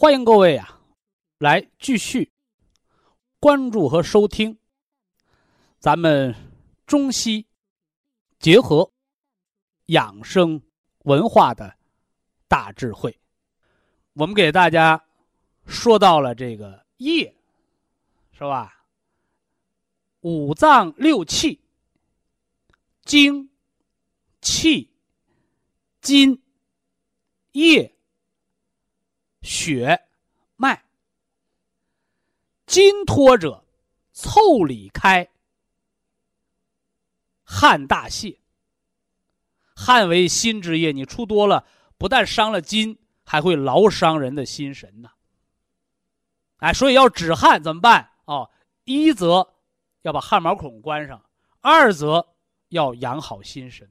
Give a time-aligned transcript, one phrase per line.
[0.00, 0.80] 欢迎各位啊，
[1.38, 2.30] 来继续
[3.40, 4.56] 关注和收听
[5.80, 6.36] 咱们
[6.86, 7.48] 中西
[8.38, 8.92] 结合
[9.86, 10.62] 养生
[10.98, 11.76] 文化的
[12.46, 13.18] 大智慧。
[14.12, 15.04] 我们给大家
[15.66, 17.34] 说到了这个液，
[18.30, 18.86] 是吧？
[20.20, 21.60] 五脏六气、
[23.02, 23.50] 精、
[24.40, 24.92] 气、
[26.00, 26.40] 津、
[27.50, 27.97] 液。
[29.48, 30.06] 血
[30.56, 30.84] 脉，
[32.66, 33.64] 筋脱者，
[34.12, 35.30] 腠理开，
[37.44, 38.40] 汗大泄。
[39.74, 45.12] 汗为心之液，你出多了，不但伤了筋，还会劳伤人的心神呐。
[46.58, 48.10] 哎，所以要止汗怎么办？
[48.26, 48.50] 哦，
[48.84, 49.54] 一则
[50.02, 51.24] 要把汗毛孔关上，
[51.62, 52.34] 二则
[52.68, 53.90] 要养好心神。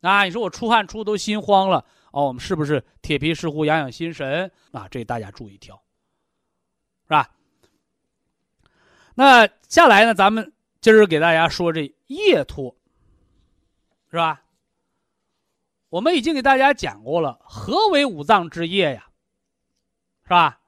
[0.00, 1.84] 啊，你说我出汗出的都心慌了。
[2.10, 4.88] 哦，我们是不是铁皮石斛养养心神啊？
[4.90, 5.76] 这大家注意挑，
[7.04, 7.30] 是吧？
[9.14, 12.74] 那下来呢，咱们今儿给大家说这夜托，
[14.10, 14.42] 是吧？
[15.90, 19.10] 我们已经给大家讲过了，何为五脏之液呀？
[20.22, 20.60] 是吧？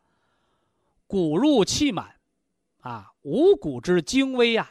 [1.06, 2.16] 骨入气满，
[2.81, 4.71] 啊，五谷之精微呀，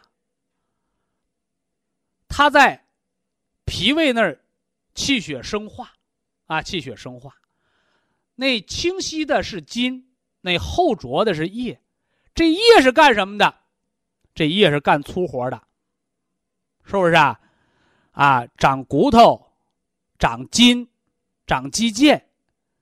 [2.28, 2.86] 它在
[3.66, 4.40] 脾胃那儿
[5.00, 5.94] 气血生化。
[6.50, 7.36] 啊，气血生化，
[8.34, 10.10] 那清晰的是筋，
[10.42, 11.80] 那厚浊的是液，
[12.34, 13.54] 这液是干什么的？
[14.34, 15.62] 这液是干粗活的，
[16.84, 17.40] 是不是啊？
[18.14, 19.52] 啊，长骨头，
[20.18, 20.90] 长筋，
[21.46, 22.20] 长肌腱，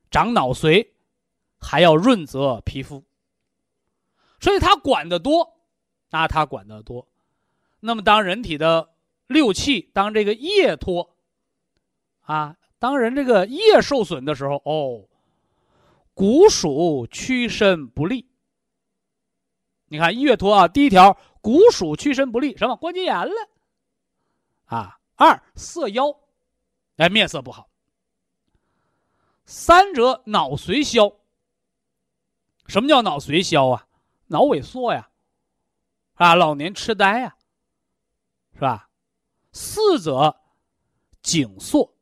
[0.10, 0.88] 长脑髓，
[1.60, 3.04] 还要润泽皮肤，
[4.40, 5.60] 所以它管得多，
[6.10, 7.06] 那它管得多。
[7.82, 8.92] 那么，当人体的
[9.28, 11.17] 六气，当这个液脱，
[12.28, 12.56] 啊。
[12.80, 15.10] 当人这个液受损的时候，哦，
[16.14, 18.30] 骨属屈伸不利。
[19.88, 23.50] 你看液脱啊，第一条骨属屈伸不利，什么关节炎了？
[24.66, 26.16] 啊，二色腰，
[26.98, 27.68] 哎，面色不好。
[29.46, 31.12] 三者脑髓消。
[32.68, 33.88] 什么叫脑髓消啊？
[34.28, 35.10] 脑萎缩呀，
[36.16, 37.36] 啊，老年痴呆呀，
[38.54, 38.90] 是吧？
[39.52, 40.38] 四者
[41.24, 41.97] 颈缩。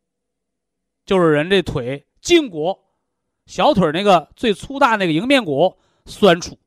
[1.05, 2.79] 就是人这腿胫骨、
[3.45, 6.57] 小腿那个最粗大那个迎面骨酸楚。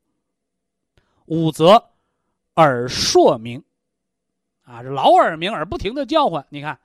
[1.25, 1.91] 五则
[2.55, 3.63] 耳烁鸣，
[4.63, 6.47] 啊，老耳鸣，耳不停的叫唤。
[6.49, 6.79] 你看，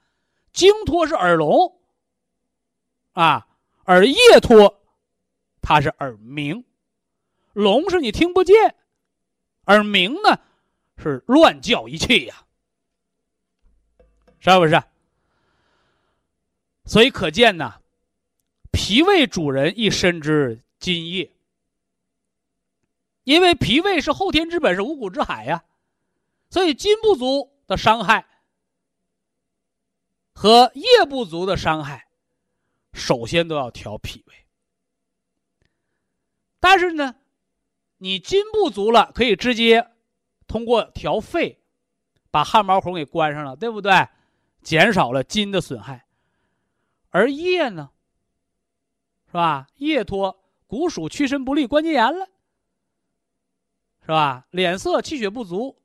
[0.52, 1.78] 经脱是耳聋，
[3.12, 3.46] 啊，
[3.86, 4.82] 耳液脱，
[5.62, 6.64] 它是耳鸣。
[7.54, 8.74] 聋是你听不见，
[9.66, 10.40] 耳鸣呢
[10.98, 12.44] 是乱叫一气呀，
[14.40, 14.82] 是不是？
[16.84, 17.80] 所以可见呢，
[18.70, 21.32] 脾胃主人一身之津液，
[23.24, 25.64] 因为脾胃是后天之本，是五谷之海呀，
[26.50, 28.26] 所以津不足的伤害
[30.34, 32.06] 和液不足的伤害，
[32.92, 34.34] 首先都要调脾胃。
[36.60, 37.14] 但是呢，
[37.96, 39.88] 你津不足了，可以直接
[40.46, 41.62] 通过调肺，
[42.30, 44.06] 把汗毛孔给关上了，对不对？
[44.62, 46.03] 减少了津的损害。
[47.14, 47.92] 而液呢，
[49.28, 49.68] 是吧？
[49.76, 52.26] 液脱，骨属屈伸不利，关节炎了，
[54.00, 54.48] 是吧？
[54.50, 55.80] 脸色气血不足，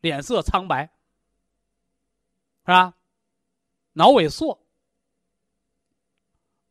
[0.00, 0.84] 脸色苍白，
[2.60, 2.96] 是吧？
[3.94, 4.64] 脑萎缩，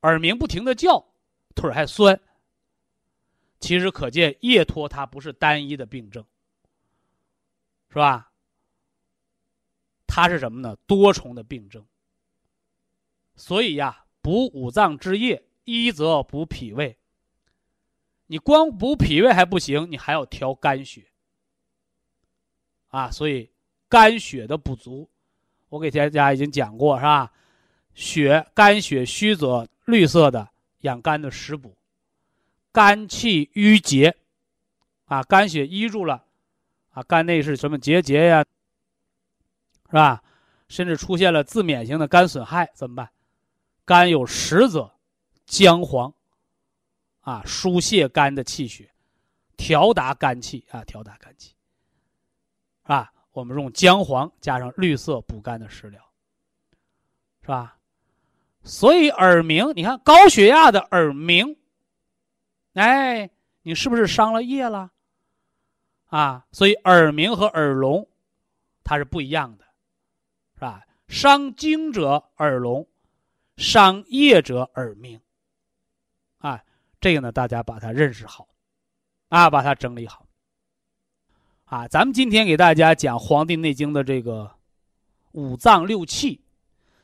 [0.04, 1.06] 耳鸣不停的叫，
[1.54, 2.18] 腿还酸。
[3.60, 6.26] 其实可见，液脱它不是单一的病症，
[7.90, 8.32] 是吧？
[10.08, 10.74] 它是什么呢？
[10.88, 11.86] 多重的病症。
[13.36, 16.98] 所以呀，补五脏之液，一则补脾胃，
[18.28, 21.06] 你光补脾胃还不行，你还要调肝血。
[22.90, 23.50] 啊，所以
[23.90, 25.10] 肝血的不足，
[25.70, 27.32] 我给大家已经讲过，是吧？
[27.94, 30.50] 血肝血虚则绿色的
[30.82, 31.76] 养肝的食补，
[32.72, 34.16] 肝气郁结，
[35.06, 36.24] 啊，肝血淤住了，
[36.92, 38.46] 啊，肝内是什么结节呀？
[39.88, 40.24] 是吧？
[40.68, 43.10] 甚至出现了自免型的肝损害，怎么办？
[43.86, 44.92] 肝有实则
[45.46, 46.14] 姜黄，
[47.22, 48.90] 啊，疏泄肝的气血，
[49.58, 51.54] 调达肝气啊，调达肝气。
[52.84, 56.02] 啊，我们用姜黄加上绿色补肝的食疗，
[57.42, 57.78] 是吧？
[58.64, 61.58] 所以耳鸣，你看高血压的耳鸣，
[62.74, 63.30] 哎，
[63.62, 64.92] 你是不是伤了液了？
[66.08, 68.08] 啊，所以耳鸣和耳聋
[68.84, 69.66] 它是不一样的，
[70.56, 70.86] 是吧？
[71.08, 72.88] 伤精者耳聋，
[73.58, 75.20] 伤业者耳鸣。
[76.38, 76.64] 啊，
[77.00, 78.48] 这个呢，大家把它认识好，
[79.30, 80.26] 啊，把它整理好。
[81.66, 84.52] 啊，咱们今天给大家讲《黄帝内经》的这个
[85.32, 86.42] 五脏六气，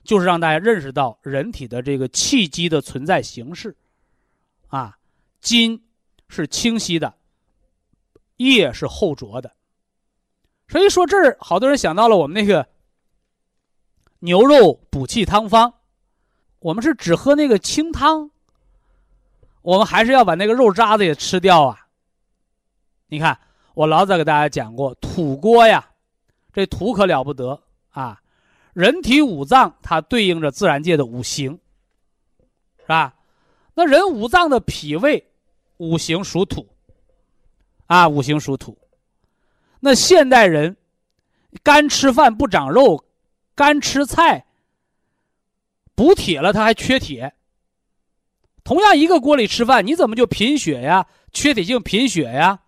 [0.03, 3.75] 就是让大家认识到人体的这个气机的存在形式。
[4.67, 4.99] 啊，
[5.39, 5.81] 筋
[6.27, 7.15] 是清晰的，
[8.37, 9.55] 液是厚浊的。
[10.67, 12.69] 所以说这儿，好多人想到了我们那个
[14.19, 15.73] 牛肉补气汤方，
[16.59, 18.29] 我们是只喝那个清汤，
[19.61, 21.87] 我们还是要把那个肉渣子也吃掉啊？
[23.07, 23.37] 你看。
[23.75, 25.89] 我老早给大家讲过，土锅呀，
[26.51, 27.57] 这土可了不得
[27.91, 28.19] 啊！
[28.73, 31.57] 人体五脏它对应着自然界的五行，
[32.79, 33.15] 是吧？
[33.73, 35.25] 那人五脏的脾胃，
[35.77, 36.67] 五行属土，
[37.85, 38.77] 啊，五行属土。
[39.79, 40.75] 那现代人
[41.63, 43.01] 干吃饭不长肉，
[43.55, 44.45] 干吃菜
[45.99, 47.33] 补铁了，他还缺铁。
[48.63, 51.05] 同样一个锅里吃饭，你怎么就贫血呀？
[51.33, 52.61] 缺铁性贫血呀？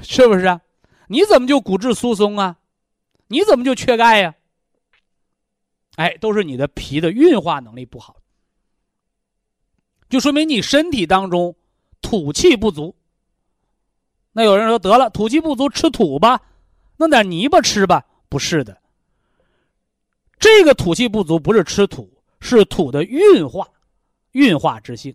[0.00, 0.62] 是不是啊？
[1.08, 2.56] 你怎么就骨质疏松啊？
[3.28, 4.34] 你怎么就缺钙呀？
[5.96, 8.16] 哎，都是你的脾的运化能力不好，
[10.08, 11.54] 就说明你身体当中
[12.00, 12.96] 土气不足。
[14.32, 16.40] 那有人说得了，土气不足吃土吧，
[16.96, 18.02] 弄点泥巴吃吧？
[18.30, 18.80] 不是的，
[20.38, 22.08] 这个土气不足不是吃土，
[22.40, 23.66] 是土的运化，
[24.32, 25.14] 运化之性。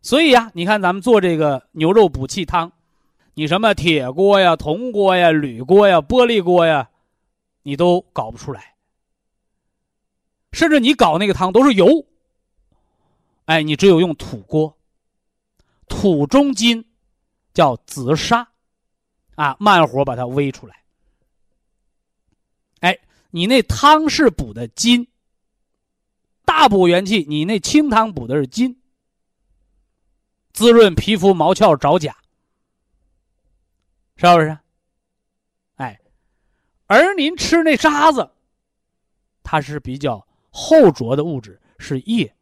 [0.00, 2.72] 所以呀，你看咱们做这个牛肉补气汤。
[3.34, 6.90] 你什么铁锅呀、铜锅呀、铝锅呀、玻璃锅呀，
[7.62, 8.74] 你都搞不出来。
[10.52, 12.04] 甚至你搞那个汤都是油。
[13.44, 14.76] 哎，你只有用土锅，
[15.88, 16.84] 土中金，
[17.54, 18.48] 叫紫砂，
[19.36, 20.82] 啊，慢火把它煨出来。
[23.30, 25.08] 你那汤是补的金，
[26.44, 27.24] 大补元气。
[27.28, 28.80] 你那清汤补的是金，
[30.52, 32.16] 滋润皮肤毛窍爪甲。
[34.16, 34.58] 是不是？
[35.76, 36.00] 哎，
[36.86, 38.30] 而您吃那渣子，
[39.44, 42.34] 它是比较厚浊的物质，是液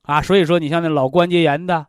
[0.00, 0.22] 啊。
[0.22, 1.86] 所以说，你像那老关节炎的，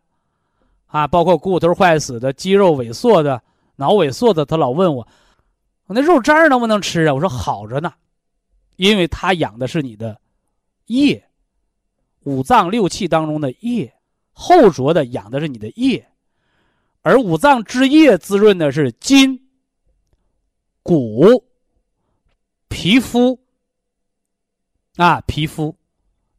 [0.88, 3.42] 啊，包括骨头坏死的、肌肉萎缩的、
[3.78, 5.08] 脑萎缩的，他老问我，
[5.90, 7.14] 我那肉渣能不能吃啊？
[7.16, 7.92] 我说好着呢，
[8.76, 10.22] 因为它养的是你的
[10.86, 11.28] 液，
[12.26, 13.92] 五脏六气当中的液，
[14.32, 16.08] 厚浊的养的是你的液。
[17.02, 19.50] 而五脏之液滋润的是筋、
[20.84, 21.44] 骨、
[22.68, 23.40] 皮肤
[24.98, 25.76] 啊，皮肤、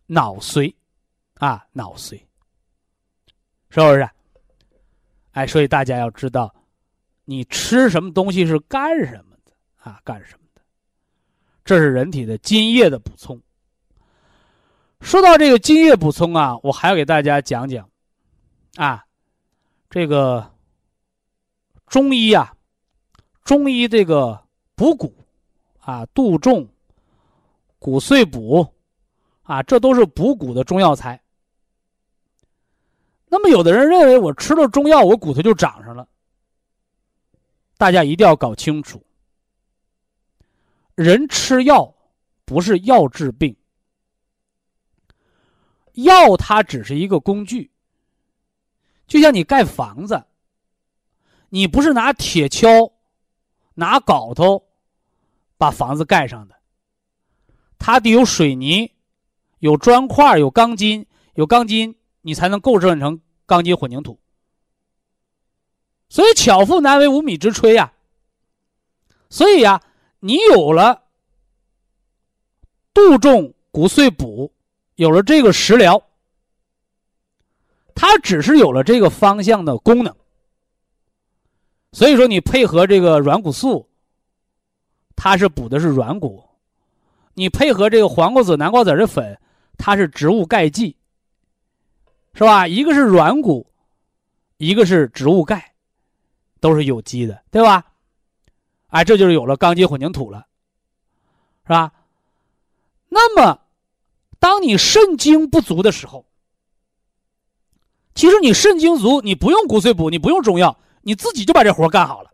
[0.07, 0.73] 脑髓
[1.38, 2.21] 啊，脑髓，
[3.69, 4.09] 是不是？
[5.33, 6.54] 哎，所以大家要知道，
[7.25, 9.29] 你吃什么东西是干什么
[9.80, 10.00] 啊？
[10.04, 10.62] 干什么的？
[11.64, 13.40] 这是人体的津液的补充。
[15.00, 17.88] 说到这个津液补充啊，我还要给大家讲讲
[18.76, 19.04] 啊。
[19.88, 20.49] 这个
[21.87, 22.54] 中医啊，
[23.42, 24.40] 中医这个
[24.75, 25.12] 补骨
[25.80, 26.68] 啊、杜仲、
[27.78, 28.66] 骨碎补
[29.42, 31.20] 啊，这都是补骨的中药材。
[33.26, 36.06] 那么，有的人认为我吃了中药，我骨头就长上了。
[37.76, 39.02] 大家一定要搞清楚，
[41.00, 41.95] 人吃药
[42.45, 43.57] 不是药治病，
[45.95, 47.71] 药它只是一个工具。
[49.07, 50.23] 就像你盖房子，
[51.49, 52.92] 你不是拿铁锹、
[53.73, 54.62] 拿镐头
[55.57, 56.54] 把房子盖上的，
[57.78, 58.92] 它得有水泥、
[59.61, 64.21] 有砖块、有钢筋、有钢筋，你才能构建成钢筋混凝土。
[66.11, 67.90] 所以巧妇难为无米之炊呀。
[69.30, 69.80] 所以呀，
[70.21, 71.03] 你有了
[72.95, 74.53] 杜仲骨碎补，
[74.97, 76.00] 有了这个食疗。
[77.95, 80.15] 它只是有了这个方向的功能。
[81.93, 83.89] 所以说，你配合这个软骨素，
[85.17, 86.43] 它是补的是软骨；
[87.35, 89.39] 你配合这个黄瓜子、南瓜子的粉，
[89.77, 90.97] 它是植物钙剂，
[92.33, 92.67] 是吧？
[92.67, 93.67] 一个是软骨，
[94.59, 95.75] 一个是植物钙，
[96.61, 97.85] 都是有机的，对吧？
[98.90, 100.47] 哎，这就是有了钢筋混凝土了，
[101.64, 101.92] 是吧？
[103.09, 103.61] 那么，
[104.38, 106.26] 当你肾精不足的时候，
[108.14, 110.78] 其实你肾精足，你不用骨髓补，你不用中药。
[111.02, 112.30] 你自己就把这活干好了，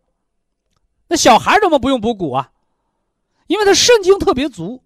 [1.06, 2.50] 那小孩怎么不用补骨啊？
[3.46, 4.82] 因为他肾精特别足。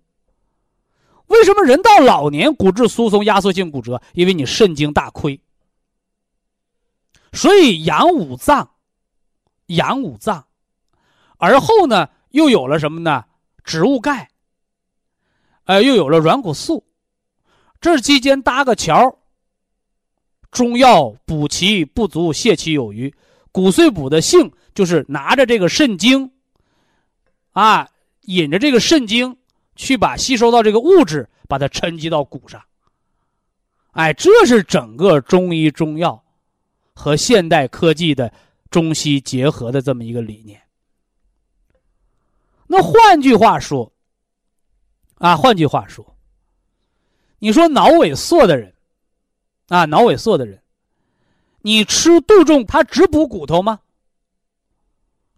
[1.29, 4.03] 为什么人到老年骨质疏松、压缩性骨折？
[4.13, 5.41] 因为你肾精大亏。
[7.33, 8.73] 所以养五脏，
[9.67, 10.45] 养五脏，
[11.41, 13.25] 而后呢，又有了什么呢？
[13.65, 14.29] 植物钙，
[15.65, 16.85] 呃，又有了软骨素，
[17.81, 19.19] 这期间搭个桥。
[20.51, 23.15] 中药补其不足，泻其有余。
[23.53, 26.31] 骨碎补的性就是拿着这个肾精，
[27.53, 27.89] 啊，
[28.23, 29.37] 引着这个肾精
[29.77, 32.63] 去把吸收到这个物质，把它沉积到骨上。
[33.93, 36.23] 哎，这是整个中医中药
[36.93, 38.33] 和现代科技的
[38.71, 40.61] 中西结合的这么一个理念。
[42.73, 43.93] 那换句话说，
[45.17, 46.17] 啊，换句话说，
[47.41, 48.73] 你说脑萎缩的人，
[49.67, 50.63] 啊，脑萎缩的人。
[51.63, 53.81] 你吃杜仲，它只补骨头吗？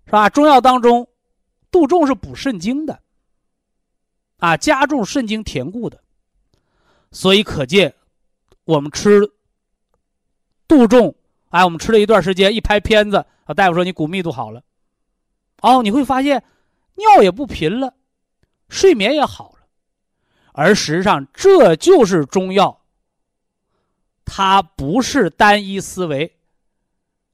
[0.04, 0.28] 是吧？
[0.28, 1.08] 中药当中，
[1.70, 3.00] 杜仲是补肾精的，
[4.36, 5.98] 啊，加重肾精填固的。
[7.12, 7.94] 所以可见，
[8.64, 9.32] 我们吃
[10.68, 11.14] 杜仲，
[11.48, 14.62] 哎，我们吃了一段时间，一拍片子，啊，大夫说你骨密度好了，
[15.62, 16.44] 哦，你会发现
[16.94, 17.94] 尿也不频了，
[18.68, 19.66] 睡眠也好了，
[20.52, 22.80] 而实际上这就是中药。
[24.24, 26.36] 它不是单一思维，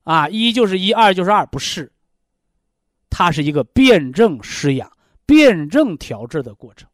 [0.05, 1.93] 啊，一就是一，二就是二，不是。
[3.11, 4.91] 它是一个辩证施养、
[5.25, 6.89] 辩证调治的过程，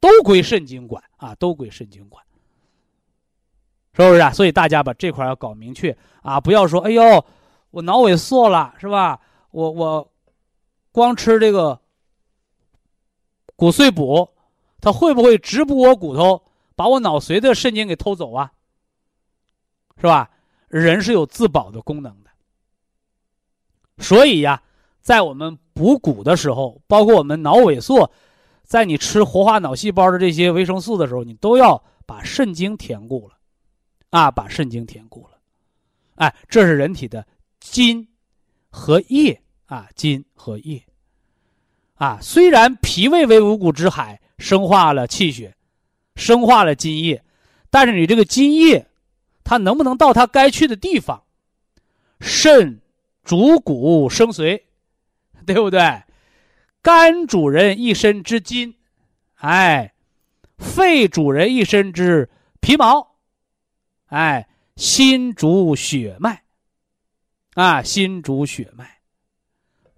[0.00, 2.24] 都归肾经管啊，都归肾经管，
[3.94, 4.30] 是不是啊？
[4.30, 7.24] 所以大家把这块要搞明确啊，不要说哎呦，
[7.70, 9.20] 我脑萎缩了是吧？
[9.50, 10.12] 我我
[10.98, 11.80] 光吃这个
[13.56, 14.28] 骨髓补，
[14.80, 16.42] 它会不会直补我骨头，
[16.74, 18.52] 把我脑髓的肾经给偷走啊？
[19.96, 20.30] 是吧？
[20.68, 22.30] 人是有自保的功能的，
[23.98, 24.62] 所以呀，
[25.00, 28.10] 在我们补骨的时候，包括我们脑萎缩，
[28.64, 33.38] 在你吃活化脑细胞的这些维生素的时候，你都要把肾精填固了，
[34.10, 35.38] 啊，把肾精填固了，
[36.16, 37.26] 哎，这是人体的
[37.60, 38.08] 筋
[38.68, 39.40] 和液。
[39.68, 40.82] 啊，筋和液。
[41.98, 42.18] 啊。
[42.20, 45.54] 虽然脾胃为五谷之海，生化了气血，
[46.16, 47.22] 生化了津液，
[47.70, 48.86] 但是你这个津液。
[49.44, 51.22] 它能不能到它该去的地方？
[52.20, 52.82] 肾
[53.24, 54.60] 主骨生髓，
[55.46, 56.02] 对不对？
[56.82, 58.74] 肝主人一身之筋，
[59.36, 59.94] 哎，
[60.58, 62.28] 肺主人一身之
[62.60, 63.16] 皮毛，
[64.08, 66.42] 哎，心主血脉，
[67.54, 68.98] 啊，心主血脉，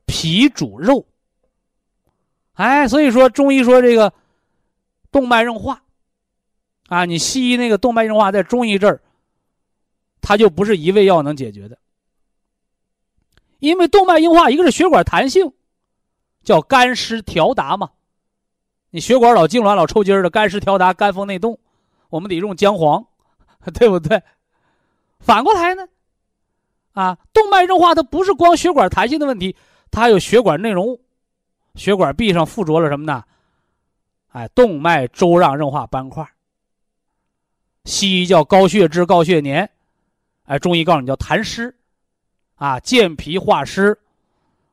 [0.06, 1.04] 脾主肉，
[2.60, 4.12] 哎，所以说中医说这个
[5.10, 5.82] 动脉硬化，
[6.88, 9.00] 啊，你西医那个动脉硬化在中医这儿。
[10.22, 11.78] 它就不是一味药能解决的，
[13.58, 15.50] 因为动脉硬化，一个是血管弹性，
[16.44, 17.88] 叫干湿调达嘛。
[18.90, 21.58] 你血管老痉挛、老抽筋的，干湿调达、肝风内动，
[22.10, 23.06] 我们得用姜黄，
[23.72, 24.22] 对不对？
[25.20, 25.88] 反过来呢，
[26.92, 29.56] 啊，动脉硬化它不是光血管弹性的问题，
[29.90, 31.00] 它还有血管内容物，
[31.74, 33.24] 血管壁上附着了什么呢？
[34.32, 36.24] 哎，动脉粥样硬化斑块，
[37.84, 39.68] 西医叫高血脂、高血粘。
[40.44, 41.74] 哎，中医告诉你叫痰湿，
[42.56, 43.98] 啊，健脾化湿，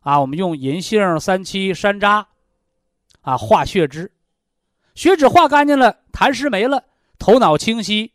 [0.02, 2.26] 啊，我们用银杏、三七、山楂，
[3.22, 4.12] 啊，化血脂，
[4.94, 6.84] 血脂化干净了，痰湿没了，
[7.18, 8.12] 头脑清晰，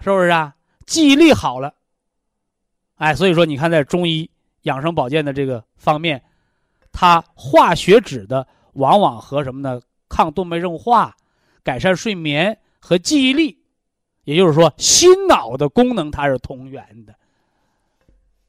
[0.00, 0.54] 是不是啊？
[0.86, 1.74] 记忆力好了，
[2.96, 4.30] 哎，所以说你看，在中医
[4.62, 6.22] 养生保健的这个方面，
[6.98, 9.78] 它化血脂的往往和什么呢？
[10.08, 11.14] 抗动脉硬化、
[11.62, 13.62] 改善睡眠和记忆力。
[14.24, 17.14] 也就是说，心脑的功能它是同源的，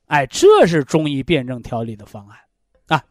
[0.06, 2.40] 哎，这是中医辩证调理的方案
[2.88, 3.04] 啊。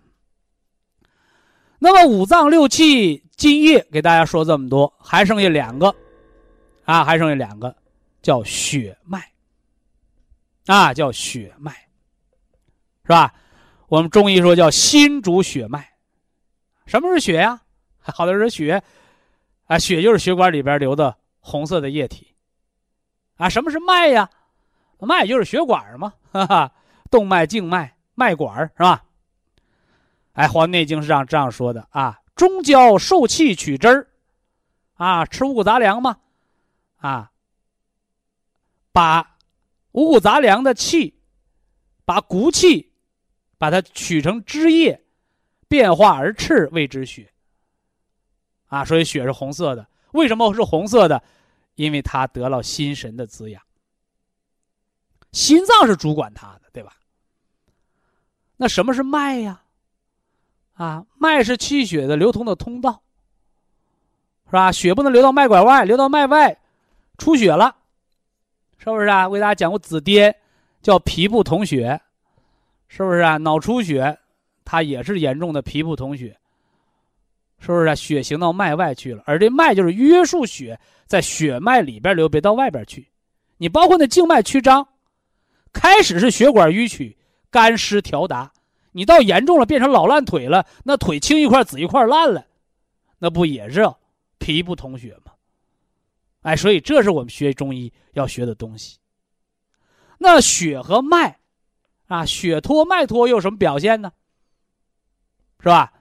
[1.78, 5.94] 那么五脏六气津液给大家说这么多，还剩下两个
[6.86, 7.76] 啊，还剩下两个，
[8.22, 9.30] 叫血脉
[10.64, 11.72] 啊，叫血脉，
[13.02, 13.34] 是吧？
[13.88, 15.88] 我们中医说叫心主血脉，
[16.86, 17.60] 什么是血呀？
[17.98, 18.82] 好多人说血
[19.66, 22.34] 啊，血就是血管里边流的红色的液体。
[23.36, 24.30] 啊，什么是脉呀？
[24.98, 26.72] 脉就是血管嘛， 哈哈，
[27.10, 29.04] 动脉、静脉、脉管是吧？
[30.32, 34.08] 哎，《黄帝内经》是这样这样说的啊：中焦受气取汁儿，
[34.94, 36.18] 啊，吃五谷杂粮嘛，
[36.96, 37.30] 啊，
[38.92, 39.36] 把
[39.92, 41.18] 五谷杂粮的气，
[42.04, 42.85] 把骨气，
[43.58, 45.00] 把它取成汁液，
[45.68, 47.32] 变化而赤，谓之血。
[48.66, 49.86] 啊，所以血是红色的。
[50.12, 51.22] 为什么是红色的？
[51.74, 53.62] 因为它得了心神的滋养。
[55.32, 56.96] 心脏是主管它的，对吧？
[58.56, 59.62] 那什么是脉呀？
[60.72, 63.02] 啊，脉是气血的流通的通道，
[64.46, 64.72] 是吧？
[64.72, 66.58] 血不能流到脉管外，流到脉外，
[67.18, 67.76] 出血了，
[68.78, 69.28] 是不是啊？
[69.28, 70.34] 为大家讲过紫癜，
[70.80, 72.00] 叫皮部统血，
[72.88, 73.36] 是不是啊？
[73.36, 74.18] 脑出血，
[74.64, 76.36] 它也是严重的皮部统血。
[77.58, 77.94] 是不是啊？
[77.94, 83.08] 血行到脉外去了，而这脉就是约束血在血脉里边流，别到外边去。
[83.56, 84.86] 你包括那静脉曲张，
[85.72, 87.16] 开始是血管淤曲、
[87.50, 88.52] 干湿调达，
[88.92, 92.46] 你到严重了变成老烂腿了，那腿青一块紫一块烂了，
[93.18, 93.82] 那不也是
[94.38, 95.32] 皮不同血吗？
[96.42, 98.98] 哎，所以这是我们学中医要学的东西。
[100.18, 101.38] 那血和脉，
[102.06, 104.12] 啊，血脱脉脱又有什么表现呢？
[105.60, 105.92] 是吧？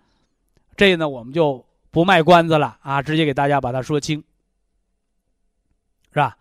[0.75, 4.23] 这呢，我们就不卖关子了啊，直接给大家把它说清，
[6.11, 6.37] 是吧？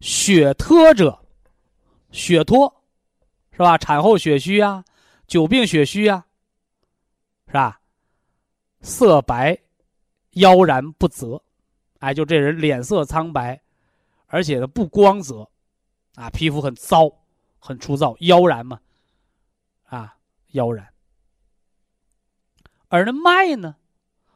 [0.00, 1.18] 血脱者，
[2.12, 2.72] 血脱，
[3.52, 3.76] 是吧？
[3.76, 4.84] 产后血虚啊，
[5.26, 6.24] 久病血虚啊，
[7.48, 7.80] 是吧？
[8.80, 9.58] 色白，
[10.32, 11.42] 腰然不泽，
[11.98, 13.60] 哎，就这人脸色苍白，
[14.28, 15.48] 而且呢不光泽，
[16.14, 17.10] 啊，皮肤很糟，
[17.58, 18.80] 很粗糙，腰然嘛，
[19.86, 20.16] 啊，
[20.48, 20.88] 腰然。
[22.88, 23.76] 而那脉呢，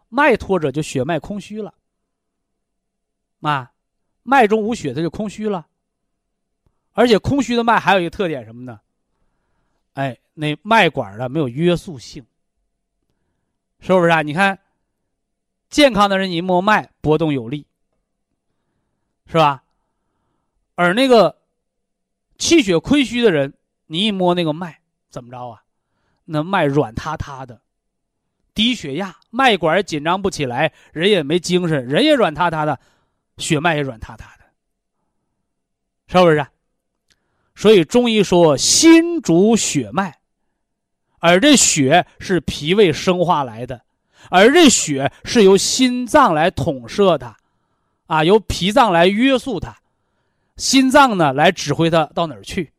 [0.08, 1.74] 脉脱者就血脉空虚了，
[3.40, 3.72] 啊，
[4.22, 5.66] 脉中无血，它就空虚了。
[6.92, 8.80] 而且空虚的脉还有一个特点什么呢？
[9.94, 12.26] 哎，那脉管呢没有约束性，
[13.78, 14.22] 是不是啊？
[14.22, 14.58] 你看，
[15.68, 17.66] 健康的人你一摸脉波动有力，
[19.26, 19.62] 是吧？
[20.74, 21.39] 而那个
[22.40, 23.54] 气血亏虚的人，
[23.86, 25.62] 你一摸那个脉怎么着啊？
[26.24, 27.60] 那脉软塌塌的。
[28.52, 32.80] 低血压，脉管紧张不起来，人也没精神，人也软塌塌的，
[33.36, 34.44] 血脉也软塌塌的，
[36.08, 36.44] 是不是？
[37.54, 40.18] 所以中医说心主血脉，
[41.20, 43.82] 而这血是脾胃生化来的，
[44.30, 47.36] 而这血是由心脏来统摄它，
[48.06, 49.79] 啊，由脾脏来约束它，
[50.60, 52.72] 心脏呢来指挥它到哪儿去。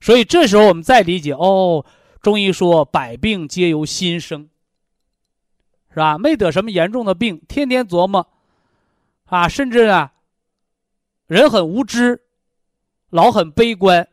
[0.00, 1.84] 所以这时候我们再理解哦。
[2.22, 4.48] 中医说百病皆由心生，
[5.90, 6.18] 是吧？
[6.18, 8.28] 没得什么严重的病，天天琢磨，
[9.24, 10.12] 啊，甚至啊，
[11.26, 12.22] 人很无知，
[13.10, 14.06] 老很悲观，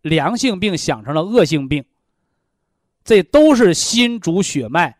[0.00, 1.84] 良性病想成了恶性病。
[3.02, 4.96] 这都是心主血脉，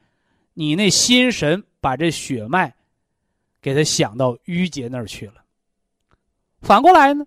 [0.54, 2.74] 你那心神把这血脉
[3.62, 5.34] 给他想到淤结那儿去了。
[6.60, 7.26] 反过来呢，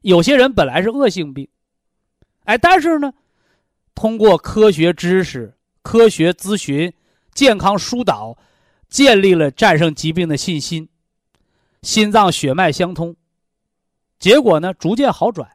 [0.00, 1.48] 有些人本来是恶性病，
[2.44, 3.12] 哎，但是呢。
[3.94, 6.92] 通过科学知识、科学咨询、
[7.34, 8.38] 健康疏导，
[8.88, 10.88] 建立了战胜疾病的信心，
[11.82, 13.14] 心脏血脉相通，
[14.18, 15.46] 结果呢逐渐好转，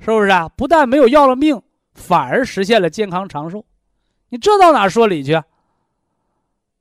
[0.00, 0.48] 是不是啊？
[0.48, 1.62] 不但没有要了命，
[1.94, 3.64] 反而实现了健康长寿，
[4.28, 5.40] 你这到哪说理去？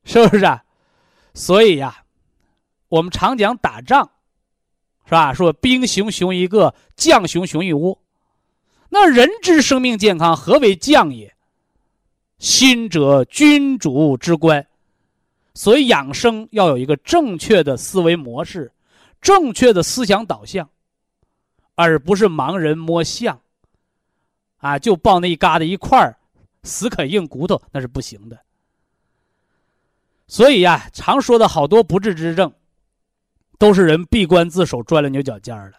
[0.03, 0.65] 是不是啊？
[1.35, 2.05] 所以呀，
[2.89, 4.09] 我们常讲打仗，
[5.05, 5.33] 是吧？
[5.33, 7.97] 说兵熊熊一个，将熊熊一窝。
[8.89, 11.33] 那人之生命健康，何为将也？
[12.39, 14.65] 心者，君主之官。
[15.53, 18.71] 所以养生要有一个正确的思维模式，
[19.21, 20.67] 正确的思想导向，
[21.75, 23.39] 而不是盲人摸象。
[24.57, 26.17] 啊，就抱那一疙瘩一块儿，
[26.63, 28.39] 死啃硬骨头，那是不行的。
[30.27, 32.51] 所以呀，常说的好多不治之症，
[33.63, 35.77] 都是人闭关自守，钻了牛角尖儿了。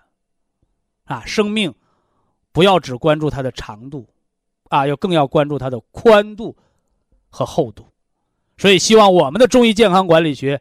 [1.05, 1.70] 啊，生命。
[2.51, 4.09] 不要只关注它的长度，
[4.70, 6.57] 啊，要更要关注它的宽度
[7.29, 7.87] 和厚度。
[8.57, 10.59] 所以，希望我们的中医健康管理学，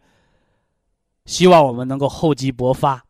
[1.25, 3.01] 希望我们能够厚积薄发，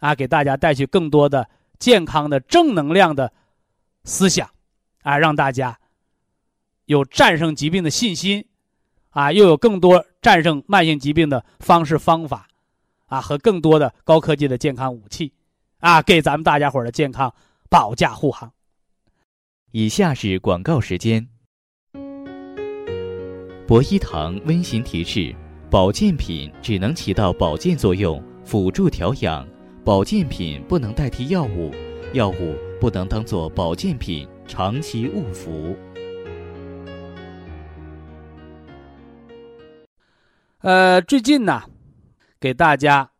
[0.00, 3.32] 啊，给大家带去更多的健康的正能量的
[4.04, 4.50] 思想，
[5.02, 5.78] 啊，让大家
[6.84, 8.44] 有战胜疾病的信心，
[9.10, 12.48] 啊，又有更多战胜慢性疾病的方式方法，
[13.06, 15.32] 啊，和更多的高科技的健康武器，
[15.78, 17.32] 啊，给咱们大家伙的健康。
[17.68, 18.52] 保驾护航。
[19.72, 21.26] 以下是广告时间。
[23.66, 25.34] 博一堂温馨提示：
[25.68, 29.44] 保健品只能起到保健作用，辅助调养，
[29.84, 31.74] 保健品不能代替药物，
[32.12, 35.76] 药物不能当做保健品长期误服。
[40.60, 41.62] 呃，最近呢，
[42.38, 43.10] 给大家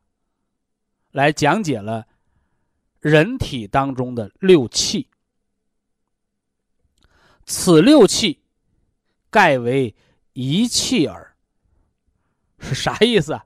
[1.11, 2.07] 来讲解了
[3.01, 5.09] 人体当中的六气。
[7.45, 8.43] 此六气，
[9.31, 9.95] 盖为
[10.33, 11.37] 一气耳。
[12.59, 13.45] 是啥意思啊？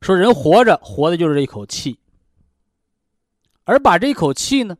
[0.00, 1.98] 说人活着，活的就是这一口气。
[3.64, 4.76] 而把这一口气呢，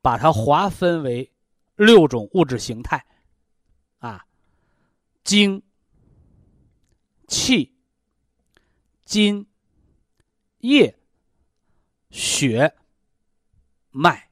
[0.00, 1.32] 把它划分为
[1.74, 3.04] 六种物质形态，
[3.98, 4.24] 啊，
[5.24, 5.60] 精、
[7.26, 7.71] 气、
[9.12, 9.46] 津、
[10.60, 10.98] 液、
[12.08, 12.74] 血、
[13.90, 14.30] 脉。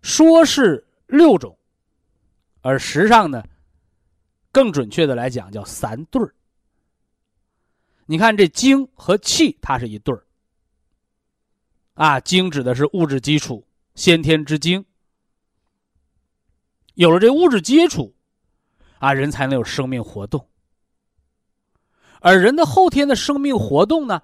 [0.00, 1.58] 说是六种，
[2.60, 3.42] 而实际上呢，
[4.52, 6.32] 更准确的来讲叫三对儿。
[8.06, 10.24] 你看这精和气，它是一对儿。
[11.94, 14.86] 啊，精指的是物质基础，先天之精。
[16.94, 18.14] 有了这物质基础，
[19.00, 20.48] 啊，人才能有生命活动。
[22.24, 24.22] 而人的后天的生命活动呢，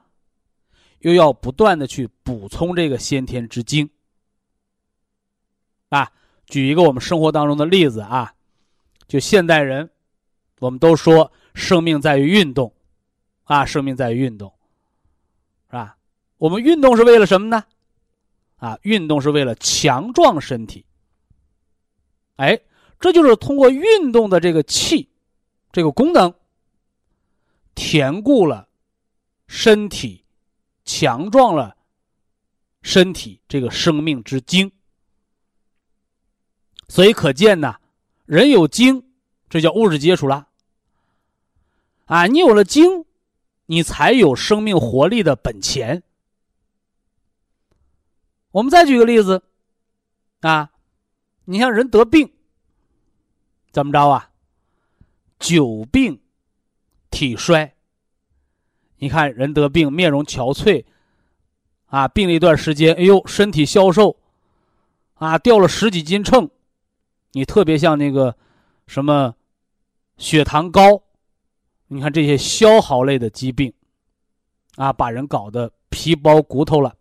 [1.00, 3.90] 又要不断的去补充这个先天之精。
[5.90, 6.10] 啊，
[6.46, 8.32] 举一个我们生活当中的例子啊，
[9.06, 9.90] 就现代人，
[10.60, 12.72] 我们都说生命在于运动，
[13.44, 14.50] 啊，生命在于运动，
[15.66, 15.98] 是吧？
[16.38, 17.62] 我们运动是为了什么呢？
[18.56, 20.86] 啊，运动是为了强壮身体。
[22.36, 22.58] 哎，
[22.98, 25.10] 这就是通过运动的这个气，
[25.70, 26.32] 这个功能，
[27.82, 28.68] 填固了
[29.46, 30.22] 身体，
[30.84, 31.78] 强壮了
[32.82, 34.70] 身体这个生命之精。
[36.88, 37.80] 所以可见呢，
[38.26, 39.10] 人有精，
[39.48, 40.48] 这叫物质基础了。
[42.04, 43.06] 啊，你有了精，
[43.64, 46.02] 你才有生命活力的本钱。
[48.50, 49.42] 我们再举个例子，
[50.40, 50.70] 啊，
[51.46, 52.30] 你像人得病，
[53.72, 54.30] 怎么着啊？
[55.38, 56.20] 久病
[57.10, 57.74] 体衰。
[58.96, 60.84] 你看人得病，面容憔悴，
[61.86, 64.16] 啊，病了一段时间，哎呦，身体消瘦，
[65.14, 66.50] 啊，掉了十几斤秤，
[67.32, 68.36] 你特别像那个
[68.86, 69.34] 什么
[70.18, 71.02] 血糖高，
[71.88, 73.72] 你看这些消耗类的疾病，
[74.76, 76.94] 啊，把人搞得皮包骨头了。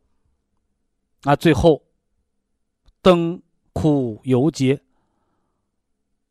[1.23, 1.83] 啊，最后
[3.01, 3.41] 灯
[3.73, 4.81] 枯油竭，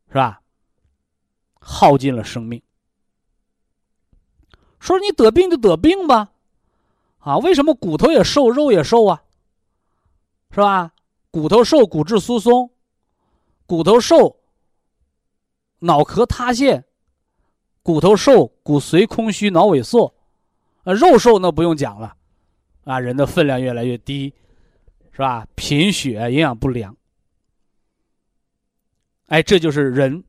[0.07, 0.41] 是吧？
[1.59, 2.59] 耗尽了生命。
[4.79, 6.31] 说你得病就得病吧，
[7.19, 9.23] 啊，为什么骨头也瘦，肉也瘦啊？
[10.51, 10.93] 是吧？
[11.31, 12.71] 骨头瘦，骨质疏松；
[13.65, 14.37] 骨头瘦，
[15.79, 16.83] 脑壳塌陷；
[17.83, 20.13] 骨头瘦，骨髓空虚，脑萎缩；
[20.83, 22.15] 啊，肉瘦那不用讲了，
[22.85, 24.33] 啊，人的分量越来越低。
[25.11, 25.45] 是吧？
[25.53, 26.95] 贫血、营养不良，
[29.25, 30.23] 哎，这就是人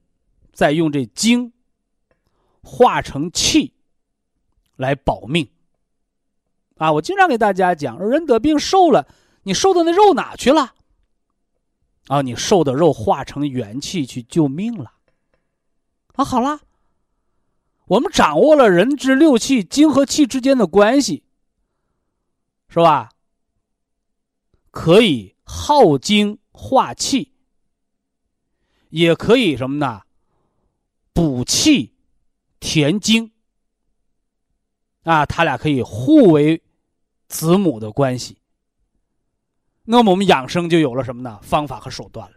[0.52, 1.52] 在用这精
[2.64, 3.72] 化成气
[4.80, 5.46] 来保命
[6.78, 6.90] 啊！
[6.92, 9.06] 我经常给大家讲，人得病瘦了，
[9.42, 10.74] 你瘦的那肉哪去了？
[12.06, 14.94] 啊，你瘦的肉化成元气去救命了
[16.14, 16.24] 啊！
[16.24, 16.60] 好了，
[17.88, 21.24] 我们掌握了人之六气精和气之间的关系，
[22.68, 23.10] 是吧？
[24.70, 27.34] 可以耗精化气，
[28.88, 30.04] 也可以什么呢？
[31.12, 31.92] 补气
[32.58, 33.32] 填精
[35.02, 36.62] 啊，他俩可以互为
[37.28, 38.38] 子母的关系。
[39.84, 41.38] 那么我们养生就有了什么呢？
[41.42, 42.36] 方法和手段了。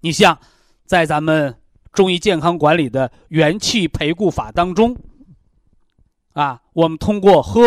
[0.00, 0.38] 你像
[0.84, 1.60] 在咱们
[1.92, 4.96] 中医健康管理的元气培固法当中，
[6.32, 7.60] 啊，我们通过喝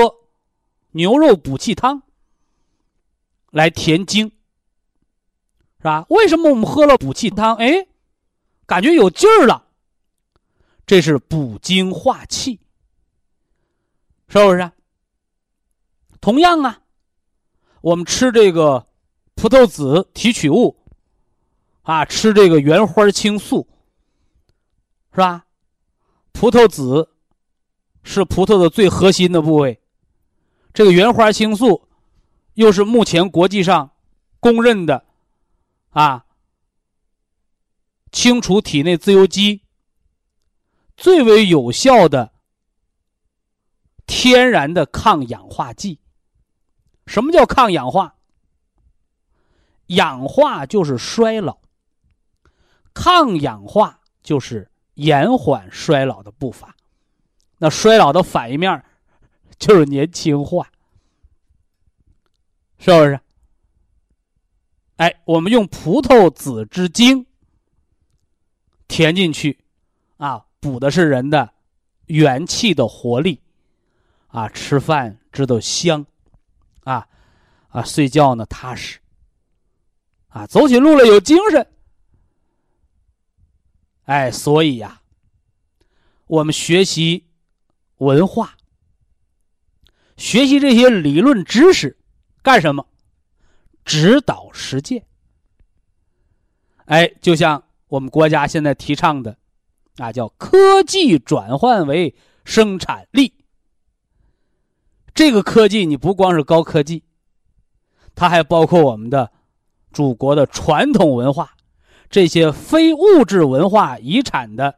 [0.91, 2.03] 牛肉补气汤。
[3.51, 4.31] 来填精，
[5.77, 6.07] 是吧？
[6.09, 7.85] 为什么我们喝了补气汤，哎，
[8.65, 9.67] 感觉有劲儿了？
[10.87, 12.59] 这是补精化气，
[14.33, 14.71] 是不是？
[16.19, 16.81] 同样啊，
[17.81, 18.87] 我们吃这个
[19.35, 20.75] 葡萄籽提取物，
[21.83, 23.67] 啊，吃这个原花青素，
[25.11, 25.45] 是吧？
[26.31, 27.11] 葡萄籽
[28.01, 29.79] 是葡萄的最核心的部位，
[30.73, 31.87] 这个原花青素。
[32.55, 33.91] 又是目前国际上
[34.39, 35.05] 公认的
[35.91, 36.25] 啊，
[38.11, 39.61] 清除体内自由基
[40.97, 42.32] 最为有效的
[44.05, 45.99] 天然的抗氧化剂。
[47.05, 48.15] 什么叫抗氧化？
[49.87, 51.59] 氧化就是衰老，
[52.93, 56.75] 抗氧化就是延缓衰老的步伐。
[57.57, 58.83] 那衰老的反应面
[59.59, 60.71] 就是年轻化，
[62.79, 63.19] 是不是？
[64.95, 67.25] 哎，我们用葡萄籽之精
[68.87, 69.59] 填进去，
[70.17, 71.53] 啊，补的是人的
[72.05, 73.42] 元气的活力，
[74.33, 76.07] 啊，吃饭知道香，
[76.85, 77.07] 啊，
[77.69, 78.97] 啊，睡觉呢踏实，
[80.29, 81.67] 啊，走起路来有精神。
[84.05, 85.03] 哎，所以呀，
[86.25, 87.27] 我们学习
[87.97, 88.57] 文化，
[90.17, 91.99] 学习这些理论知识，
[92.41, 92.87] 干什么？
[93.85, 95.05] 指导实践。
[96.85, 99.37] 哎，就像我们国家现在提倡的，
[99.97, 103.42] 啊，叫科技转换为生产力。
[105.13, 107.03] 这个科技你不光是高科技，
[108.15, 109.31] 它还包括我们的
[109.91, 111.51] 祖国的传统文化。
[112.09, 114.75] 这些非物质文化遗产的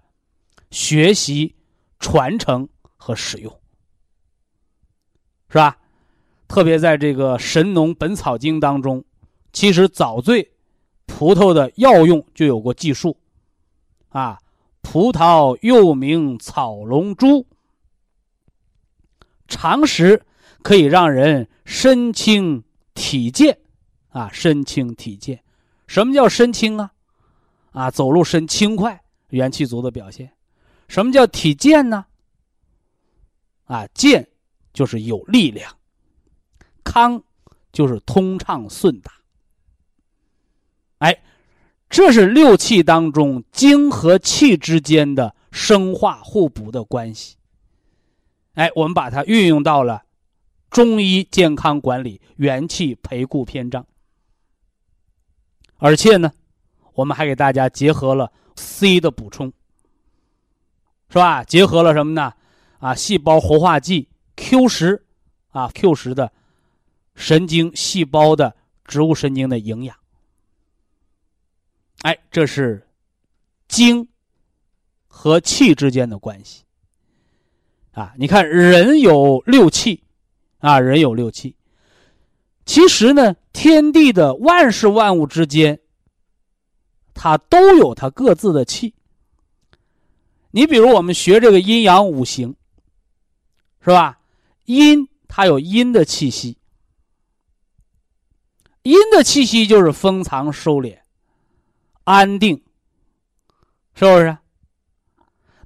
[0.71, 1.53] 学习、
[1.99, 3.51] 传承和使用，
[5.49, 5.77] 是吧？
[6.47, 9.03] 特别在这个《神农本草经》当中，
[9.51, 10.49] 其实早对
[11.05, 13.17] 葡萄的药用就有过记述。
[14.09, 14.39] 啊，
[14.81, 17.45] 葡萄又名草龙珠，
[19.47, 20.21] 常食
[20.61, 23.57] 可以让人身轻体健。
[24.09, 25.43] 啊，身轻体健，
[25.87, 26.93] 什么叫身轻啊？
[27.71, 30.31] 啊，走路身轻快，元气足的表现。
[30.87, 32.05] 什么叫体健呢？
[33.65, 34.25] 啊，健
[34.71, 35.75] 就是有力量，
[36.81, 37.21] 康
[37.73, 39.11] 就是通畅顺达。
[40.99, 41.21] 哎，
[41.89, 47.35] 这是六气当中精和气之间的生化互补的关系。
[48.55, 50.03] 哎，我们把它运用到了
[50.69, 53.85] 中医健康管理元气培固篇章，
[55.77, 56.33] 而且呢。
[56.93, 59.51] 我们还给大家结合了 C 的补充，
[61.09, 61.43] 是吧？
[61.43, 62.33] 结合了什么呢？
[62.79, 65.05] 啊，细胞活化剂 Q 十，
[65.49, 66.31] 啊 Q 十的
[67.15, 69.97] 神经细胞的植物神经的营养。
[72.03, 72.87] 哎，这是
[73.67, 74.07] 精
[75.07, 76.63] 和气之间的关系。
[77.95, 80.03] 啊，你看人有六气，
[80.59, 81.55] 啊，人有六气。
[82.65, 85.79] 其实呢，天地的万事万物之间。
[87.17, 88.93] 它都有它各自的气。
[90.51, 92.57] 你比如我们学这个阴阳五行，
[93.79, 94.19] 是吧？
[94.65, 96.57] 阴它有阴的气息，
[98.81, 100.99] 阴的气息就是封藏、收敛、
[102.03, 102.61] 安定，
[103.93, 104.37] 是不是？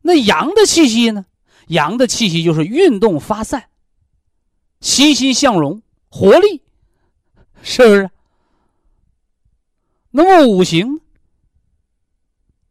[0.03, 1.25] 那阳的气息呢？
[1.69, 3.69] 阳的气息就是运动发散、
[4.79, 6.63] 欣欣向荣、活力，
[7.61, 8.09] 是不是？
[10.11, 11.01] 那么五行？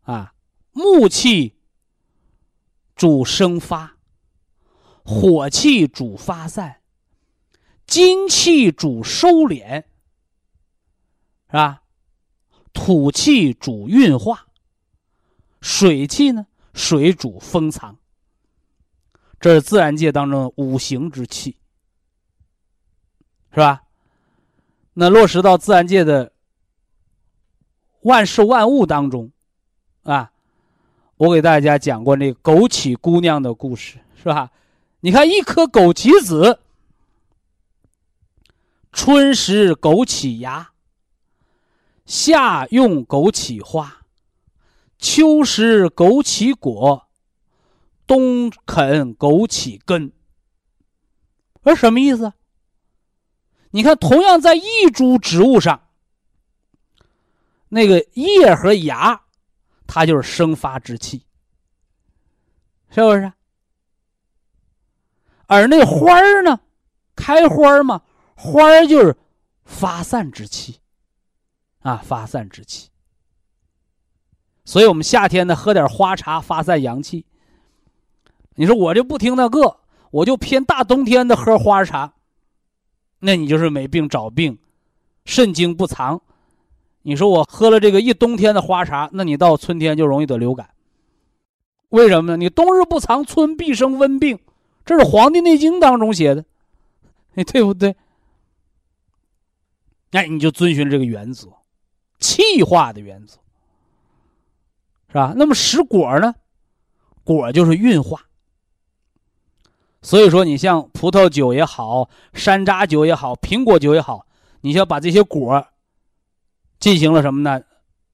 [0.02, 0.34] 啊，
[0.72, 1.54] 木气
[2.96, 3.96] 主生发，
[5.04, 6.80] 火气主发散，
[7.86, 9.84] 金气主收敛，
[11.46, 11.82] 是吧？
[12.72, 14.48] 土气主运化，
[15.60, 16.48] 水气呢？
[16.74, 17.98] 水主封藏。
[19.40, 21.56] 这是自然界当中五行之气，
[23.52, 23.82] 是吧？
[24.94, 26.32] 那落实到自然界的
[28.00, 29.30] 万事万物当中。
[30.02, 30.32] 啊，
[31.16, 34.50] 我给大家讲过那枸杞姑娘的故事，是吧？
[35.00, 36.60] 你看，一颗枸杞子，
[38.90, 40.72] 春食枸杞芽，
[42.06, 44.06] 夏用枸杞花，
[44.98, 47.07] 秋食枸杞果，
[48.08, 50.12] 冬啃枸杞根。
[51.62, 52.32] 这什么意思？
[53.70, 55.88] 你看，同样在一株植物上，
[57.68, 59.22] 那个叶和芽。
[59.90, 61.24] 它就是生发之气，
[62.90, 63.32] 是不是？
[65.46, 66.60] 而那花儿呢，
[67.16, 68.02] 开花嘛，
[68.34, 69.16] 花儿就是
[69.64, 70.80] 发散之气，
[71.78, 72.90] 啊，发散之气。
[74.66, 77.24] 所以我们夏天呢，喝点花茶发散阳气。
[78.58, 79.76] 你说我就不听那个，
[80.10, 82.14] 我就偏大冬天的喝花茶，
[83.20, 84.58] 那你就是没病找病，
[85.24, 86.20] 肾精不藏。
[87.02, 90.70] 你说我喝了这个一冬天的花茶，那你到春天就容易得流感。
[91.90, 92.36] 为什么呢？
[92.36, 94.40] 你冬日不藏，春必生温病，
[94.84, 96.44] 这是《黄帝内经》当中写的，
[97.36, 97.94] 哎，对不对？
[100.10, 101.46] 那你就遵循这个原则，
[102.18, 103.38] 气化的原则，
[105.06, 105.32] 是吧？
[105.36, 106.34] 那么食果呢？
[107.22, 108.24] 果就是运化。
[110.00, 114.26] 所以说，你像葡萄酒也好，山楂酒也好，苹果酒也好，
[114.60, 115.66] 你要把这些果。
[116.78, 117.64] 进行了什么呢？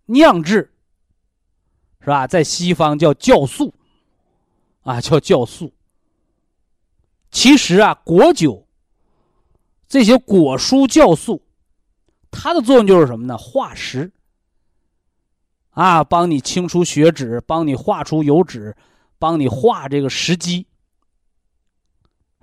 [0.07, 0.73] 酿制，
[2.01, 2.27] 是吧？
[2.27, 3.75] 在西方叫酵素，
[4.83, 5.71] 啊，叫酵素。
[7.31, 8.67] 其实啊，果酒
[9.87, 11.43] 这些果蔬酵素，
[12.31, 13.37] 它的作用就是什么呢？
[13.37, 14.11] 化食
[15.73, 18.75] 啊，帮你清除血脂，帮你化出油脂，
[19.19, 20.67] 帮你化这个食积，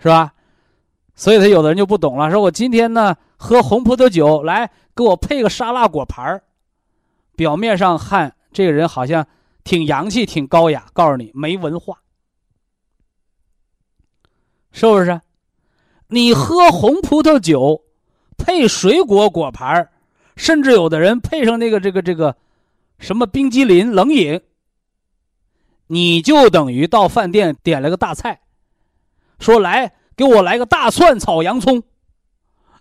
[0.02, 0.34] 是吧？
[1.14, 6.44] 所以他有的人就不懂了，说我今天呢喝红葡萄酒，来给我配个沙拉果盘儿，
[7.36, 9.28] 表面上看这个人好像
[9.64, 12.02] 挺洋气、挺高雅，告诉你没文化。
[14.72, 15.22] 是不是？
[16.08, 17.84] 你喝红葡萄酒，
[18.38, 19.92] 配水果果盘儿
[20.36, 22.36] 甚至有的人配上那个这个这个
[22.98, 24.42] 什么冰激凌冷饮，
[25.88, 28.42] 你就等于到饭店点了个大菜，
[29.42, 31.84] 说来给我来个大蒜炒洋葱。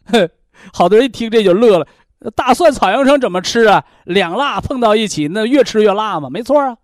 [0.72, 1.88] 好多人一听这就乐了，
[2.36, 3.84] 大蒜炒洋葱怎么吃啊？
[4.04, 6.76] 两辣碰到一起，那越吃越辣嘛，没错啊。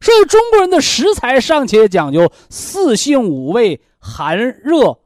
[0.00, 4.98] 所以中国人的食材尚且讲究四性五味寒热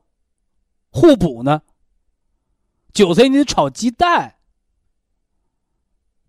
[0.89, 1.61] 互补呢。
[2.95, 4.37] 韭菜你得炒鸡蛋，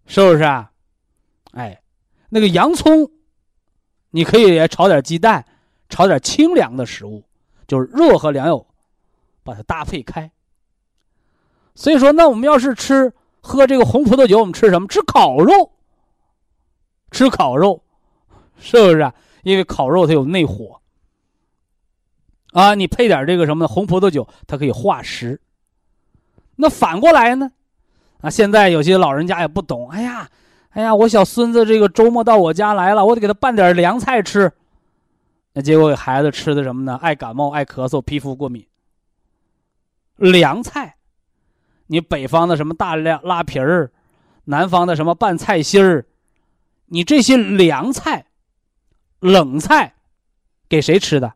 [0.06, 0.72] 是不是啊？
[1.52, 1.82] 哎，
[2.30, 3.10] 那个洋葱，
[4.10, 5.46] 你可以也炒点鸡蛋，
[5.90, 7.24] 炒点清凉的食物，
[7.68, 8.66] 就是热和凉有
[9.44, 10.32] 把它搭配开。
[11.76, 14.88] 所以说，那我们要是吃喝这个红葡萄酒，我们吃什么？
[14.88, 15.72] 吃烤肉，
[17.12, 17.82] 吃烤肉。
[18.60, 19.14] 是不是啊？
[19.44, 20.82] 因为烤肉它有内火
[22.54, 25.40] 啊，你配点这个什么红葡萄酒，它可以化食。
[26.56, 27.52] 那反过来呢？
[28.22, 30.28] 啊，现在有些老人家也不懂，哎呀，
[30.72, 34.52] 哎呀，我小孙子这个周末到我家来了，我得给他拌点凉菜吃。
[35.58, 37.00] 那结果给孩子吃的什么呢？
[37.02, 38.68] 爱感冒、爱咳嗽、皮肤过敏。
[40.18, 40.98] 凉菜，
[41.88, 43.92] 你北方的什么大凉拉皮儿，
[44.44, 46.06] 南方的什么拌菜心儿，
[46.86, 48.28] 你这些凉菜。
[49.20, 49.96] 冷菜，
[50.70, 51.34] 给谁吃的？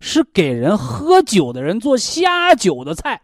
[0.00, 3.20] 是给人喝酒的人做下酒的菜。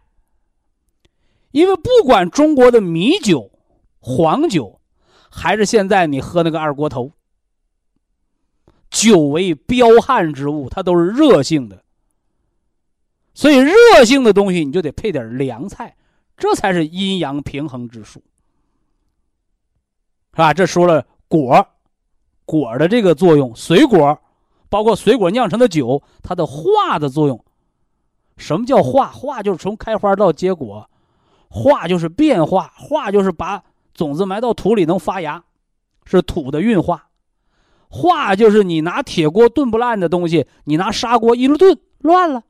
[1.49, 3.49] 因为不管中国的米酒、
[3.99, 4.79] 黄酒，
[5.31, 7.13] 还是现在你喝那个二锅头，
[8.91, 11.83] 酒为彪悍之物，它都是热性的。
[13.33, 15.95] 所以热性的东西你就得配点凉菜，
[16.37, 18.21] 这才是阴阳平衡之术，
[20.33, 20.53] 是吧？
[20.53, 21.67] 这说了果。
[22.43, 24.19] 果的这个作用，水果，
[24.67, 27.45] 包括水果酿成的酒，它的化的作用。
[28.35, 29.07] 什么叫化？
[29.07, 30.89] 化就是从开花到结果，
[31.47, 35.41] 化就是变化，化就是把种子埋到土里能发芽，
[36.03, 37.10] 是土的运化。
[37.93, 42.41] 化就是你拿铁锅炖不烂的东西，你拿砂锅一炖乱了，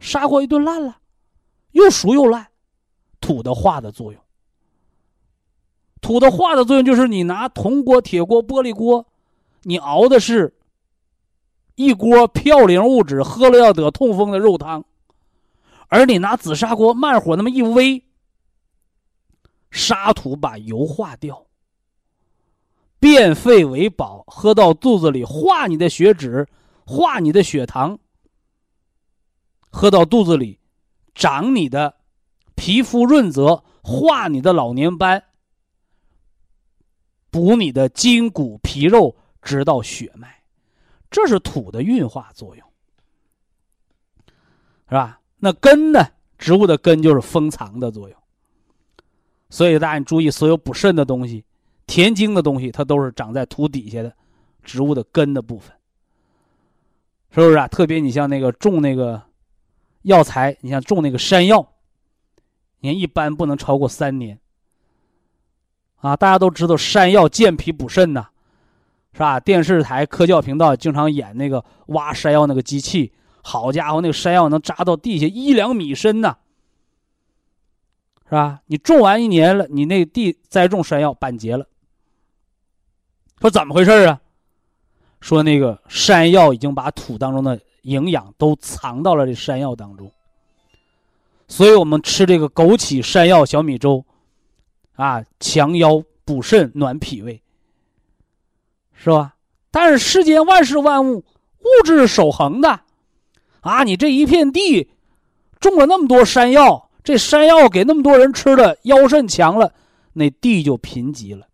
[0.00, 0.98] 砂锅一炖烂了，
[1.70, 2.48] 又熟又烂，
[3.20, 4.20] 土的化的作用。
[6.00, 9.06] 土的化的作用就是你拿铜锅、铁锅、玻璃锅，
[9.62, 10.56] 你熬的是
[11.76, 14.82] 一锅嘌呤物质，喝了要得痛风的肉汤；
[15.86, 18.02] 而你拿紫砂锅慢火那么一煨，
[19.70, 21.46] 沙土把油化掉，
[23.02, 26.46] 变废为宝，喝到肚子里化你的血脂，
[26.86, 27.96] 化你的血糖；
[29.70, 30.60] 喝到肚子里
[31.12, 31.96] 长你的
[32.54, 35.20] 皮肤润泽，化你的老年斑。
[37.28, 40.44] 补你的筋骨皮肉，直到血脉，
[41.10, 42.64] 这是土的运化作用，
[44.88, 45.20] 是吧？
[45.38, 46.06] 那根呢？
[46.38, 48.16] 植物的根就是封藏的作用。
[49.50, 51.44] 所以大家注意，所有补肾的东西、
[51.92, 54.10] 填精的东西，它都是长在土底下的，
[54.64, 55.70] 植物的根的部分，
[57.32, 57.68] 是不是啊？
[57.68, 59.20] 特别你像那个种那个
[60.00, 61.74] 药材，你像种那个山药，
[62.80, 64.38] 你看一般不能超过三年。
[65.96, 68.26] 啊，大家都知道山药健脾补肾呐，
[69.12, 69.38] 是吧？
[69.38, 76.38] 电视台科教频道经常演那个挖山药那个机器，好家伙，那个山药能扎到地下一两米深呢，
[78.24, 78.62] 是吧？
[78.64, 81.66] 你种完一年了，你那地栽种山药板结了，
[83.42, 84.20] 说怎么回事啊？
[85.20, 90.12] 说那个山药已经把土当中的营养都藏到了这山药当中，
[91.48, 94.04] 所以我们吃这个枸杞山药小米粥。
[94.94, 97.42] 啊，强腰补肾、暖脾胃，
[98.94, 99.34] 是吧？
[99.72, 102.82] 但是世间万事万物，物质守恒的，
[103.62, 104.88] 啊，你这一片地
[105.58, 109.72] 种了那么多山药，这山药给那么多人吃了，腰肾强了，
[110.12, 111.48] 那地就贫瘠了，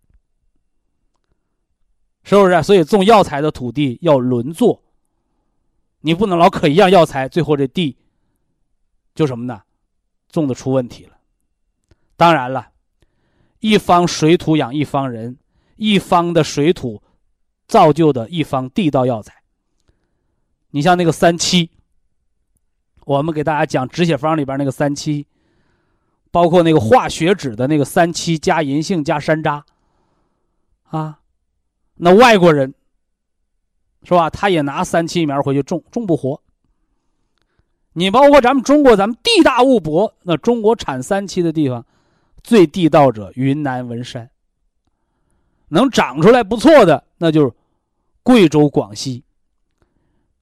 [2.25, 2.62] 是不是？
[2.62, 4.83] 所以种药材的土地要轮作，
[6.01, 7.97] 你不能老可一样药材，最后这地
[9.14, 9.62] 就什么呢？
[10.31, 11.16] 种的出问题了。
[12.16, 12.69] 当然了。
[13.61, 15.37] 一方水土养一方人，
[15.75, 17.03] 一方的水土
[17.66, 19.43] 造就的一方地道药材。
[20.71, 21.69] 你像那个三七，
[23.05, 25.27] 我们给大家讲止血方里边那个三七，
[26.31, 29.64] 包括那个化血脂的那个三七加银杏加山楂，
[30.85, 31.19] 啊，
[31.99, 32.72] 那外国人
[34.05, 34.30] 是吧？
[34.30, 36.40] 他也拿三七苗回去种，种不活。
[37.92, 41.84] 你包括咱们中国，咱们地大物博，那中国产三七的地方，
[42.44, 44.30] 最地道者云南文山。
[45.70, 47.53] 能长出来不错的，那就是
[48.22, 49.24] 贵州、广西，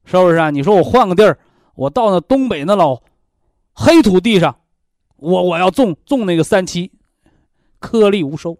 [0.05, 0.51] 是不是啊？
[0.51, 1.39] 你说我换个地儿，
[1.75, 3.03] 我到那东北那老
[3.73, 4.61] 黑土地上，
[5.17, 6.93] 我我要种种那个三七，
[7.81, 8.59] 颗粒无收，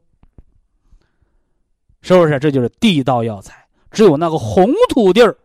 [2.07, 2.39] 是不是？
[2.39, 5.37] 这就是地道药材，只有那个红土地儿，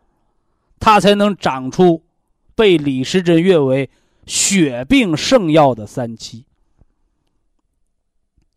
[0.80, 2.04] 它才能长出
[2.54, 3.90] 被李时珍誉为
[4.28, 6.46] 血病圣药的三七。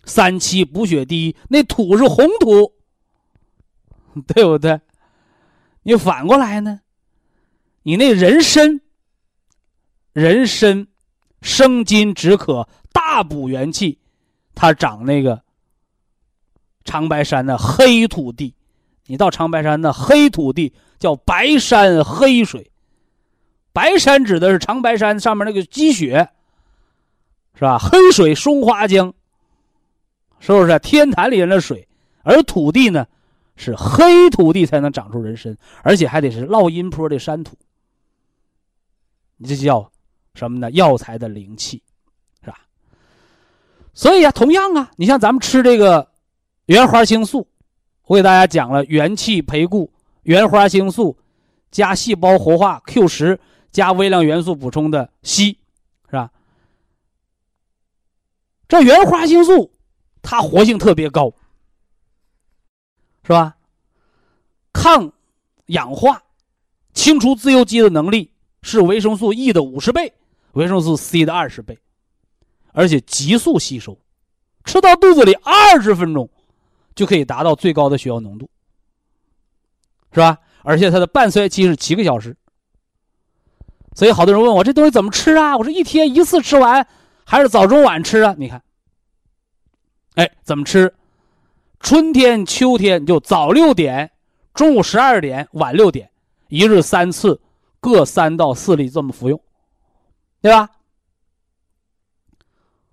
[0.04, 2.74] 三七补血第一，那土是红土，
[4.26, 4.78] 对不对？
[5.84, 6.82] 你反过来呢？
[7.84, 8.82] 你那人参，
[10.12, 10.86] 人参
[11.40, 13.98] 生津止渴，大补元气，
[14.54, 15.42] 它长那个
[16.84, 18.54] 长白山的黑土地。
[19.06, 22.70] 你到长白山的黑土地叫白山黑水，
[23.72, 26.28] 白山指的是长白山上面那个积雪，
[27.54, 27.78] 是吧？
[27.78, 29.12] 黑水松花江。
[30.40, 31.88] 是不是天坛里人的水？
[32.22, 33.06] 而土地呢，
[33.56, 37.56] 是黑土地才能长出人参，而且还得是落阴坡的山土。
[39.36, 39.90] 你这叫
[40.34, 40.70] 什么呢？
[40.70, 41.82] 药材的灵气，
[42.42, 42.58] 是吧？
[43.92, 46.10] 所以啊，同样啊，你像咱们吃这个
[46.66, 47.46] 原花青素，
[48.06, 49.90] 我给大家讲了元气培固，
[50.22, 51.16] 原花青素
[51.70, 53.38] 加细胞活化 Q 十
[53.70, 55.56] 加微量元素补充的硒，
[56.06, 56.30] 是吧？
[58.68, 59.70] 这原花青素。
[60.26, 61.30] 它活性特别高，
[63.24, 63.58] 是吧？
[64.72, 65.12] 抗
[65.66, 66.22] 氧化、
[66.94, 70.10] 清除自由基的能力是维生素 E 的五十倍，
[70.52, 71.78] 维生素 C 的二十倍，
[72.72, 73.98] 而且急速吸收，
[74.64, 76.26] 吃到肚子里二十分钟
[76.94, 78.48] 就可以达到最高的血药浓度，
[80.12, 80.38] 是吧？
[80.62, 82.36] 而且它的半衰期是七个小时。
[83.94, 85.56] 所以好多人问我这东西怎么吃啊？
[85.56, 86.86] 我说一天一次吃完，
[87.24, 88.34] 还是早中晚吃啊？
[88.38, 88.62] 你看。
[90.14, 90.94] 哎，怎么吃？
[91.80, 94.10] 春天、秋天就早六点，
[94.54, 96.10] 中午十二点，晚六点，
[96.48, 97.40] 一日三次，
[97.78, 99.38] 各三到四粒，这么服用，
[100.40, 100.70] 对吧？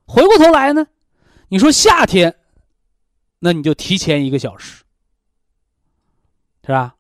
[0.06, 0.86] 回过头来呢，
[1.48, 2.36] 你说夏天，
[3.44, 4.84] 那你就提前一个小时，
[6.64, 6.96] 是吧？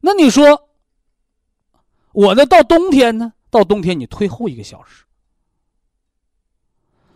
[0.00, 0.68] 那你说，
[2.12, 2.46] 我呢？
[2.46, 3.32] 到冬天呢？
[3.50, 5.04] 到冬天你推后一个小时。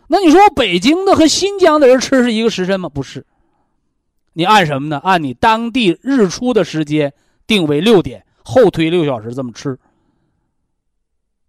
[0.07, 2.89] 那你说北京的和新疆的人吃是一个时辰吗？
[2.89, 3.25] 不是，
[4.33, 4.99] 你按什么呢？
[5.03, 7.13] 按你当地日出的时间
[7.45, 9.79] 定为六点，后推六小时这么吃。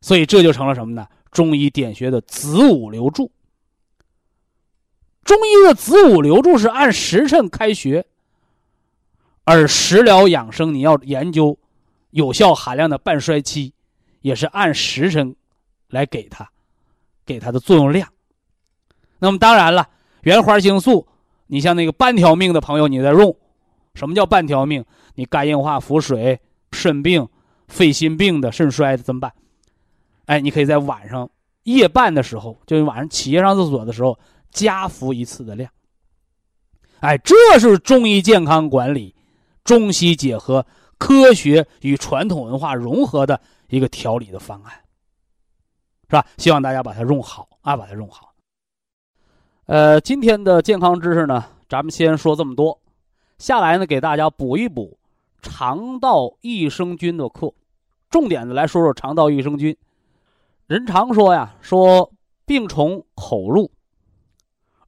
[0.00, 1.08] 所以这就成了什么呢？
[1.32, 3.32] 中医点穴的子午流注。
[5.28, 8.06] 中医的子午流注是按时辰开穴，
[9.44, 11.58] 而食疗养生你要研究
[12.12, 13.74] 有效含量的半衰期，
[14.22, 15.36] 也是按时辰
[15.90, 16.48] 来给它，
[17.26, 18.08] 给它的作用量。
[19.18, 19.90] 那么当然了，
[20.22, 21.06] 原花青素，
[21.48, 23.36] 你像那个半条命的朋友，你在用，
[23.92, 24.82] 什么叫半条命？
[25.16, 26.40] 你肝硬化、腹水、
[26.72, 27.28] 肾病、
[27.66, 29.30] 肺心病的、肾衰的怎么办？
[30.24, 31.28] 哎，你可以在晚上
[31.64, 34.18] 夜半的时候，就是晚上起夜上厕所的时候，
[34.50, 35.70] 加服一次的量。
[37.00, 39.14] 哎，这是中医健康管理，
[39.62, 40.66] 中西结合，
[40.98, 44.72] 科学与传统文化融合的一个调理的方案，
[46.08, 46.26] 是吧？
[46.38, 48.34] 希望大家把它用好啊，把它用好。
[49.66, 52.80] 呃，今天的健康知识呢，咱们先说这么多。
[53.38, 54.98] 下来呢，给大家补一补
[55.40, 57.54] 肠道益生菌的课，
[58.10, 59.76] 重点的来说说肠道益生菌。
[60.66, 62.12] 人常说呀，说
[62.44, 63.70] 病从口入，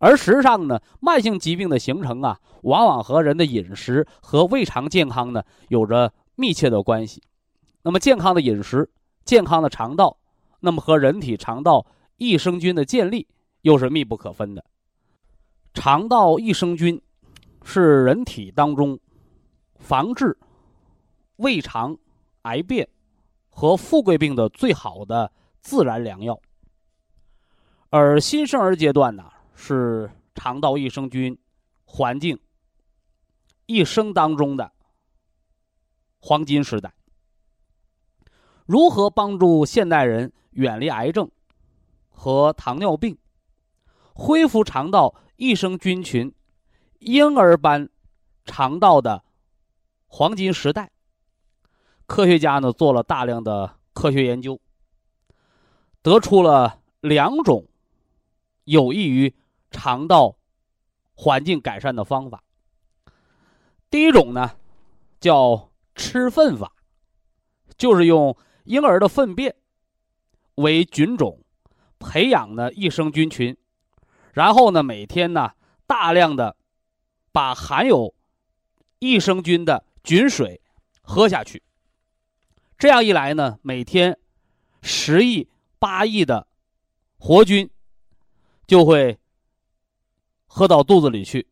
[0.01, 7.23] 而实际上呢，慢性疾病的形成啊，往往和人的饮食和胃肠健康呢有着密切的关系。
[7.83, 8.91] 那么，健康的饮食、
[9.27, 10.17] 健康的肠道，
[10.61, 11.87] 那么和人体肠道
[12.17, 13.29] 益生菌的建立
[13.61, 14.65] 又是密不可分的。
[15.75, 17.01] 肠道益生菌
[17.63, 18.99] 是人体当中
[19.79, 20.37] 防治
[21.37, 21.97] 胃肠
[22.43, 22.89] 癌变
[23.51, 25.31] 和富贵病的最好的
[25.61, 26.41] 自然良药。
[27.91, 29.25] 而新生儿阶段呢，
[29.63, 31.39] 是肠道益生菌
[31.85, 32.41] 环境
[33.67, 34.73] 一生当中的
[36.19, 36.95] 黄金时代。
[38.65, 41.31] 如何帮助现代人远离癌症
[42.09, 43.19] 和糖尿病，
[44.15, 45.15] 恢复肠道？
[45.37, 46.35] 益生菌群，
[46.99, 47.89] 婴儿般
[48.45, 49.25] 肠道的
[50.07, 50.91] 黄金时代，
[52.07, 54.61] 科学家呢做了大量的科学研究，
[56.03, 57.67] 得出了两种
[58.65, 59.35] 有益于
[59.71, 60.37] 肠道
[61.15, 62.43] 环境改善的方法。
[63.91, 64.57] 第一种呢，
[65.21, 66.73] 叫吃粪法，
[67.77, 69.57] 就是用婴儿的粪便
[70.55, 71.43] 为菌种，
[71.99, 73.57] 培养呢益生菌群，
[74.33, 75.53] 然后呢每天呢
[75.87, 76.57] 大量的
[77.33, 78.15] 把含有
[78.99, 80.61] 益生菌的菌水
[81.03, 81.63] 喝下去。
[82.79, 84.19] 这样一来呢，每天
[84.83, 86.49] 十亿、八亿的
[87.19, 87.69] 活菌
[88.67, 89.20] 就会
[90.53, 91.47] 喝到肚子里去，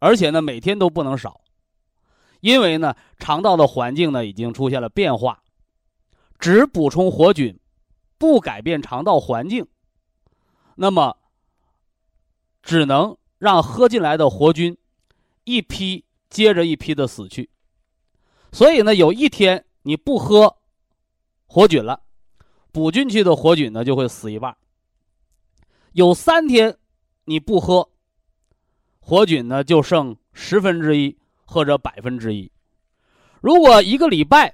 [0.00, 1.40] 而且呢每天都不能少。
[2.40, 5.44] 因为呢，肠道的环境呢已经出现了变化，
[6.40, 7.56] 只补充活菌，
[8.18, 9.64] 不改变肠道环境，
[10.74, 11.16] 那么
[12.64, 14.76] 只能让喝进来的活菌
[15.44, 17.48] 一批接着一批的死去。
[18.50, 20.56] 所以呢，有一天你不喝
[21.46, 22.02] 活菌了，
[22.72, 24.56] 补进去的活菌呢就会死一半。
[25.92, 26.76] 有三天
[27.24, 27.88] 你不喝
[29.06, 31.16] 活菌呢，就剩十分之一。
[31.48, 32.50] 或者百分之一，
[33.40, 34.52] 如果一个礼拜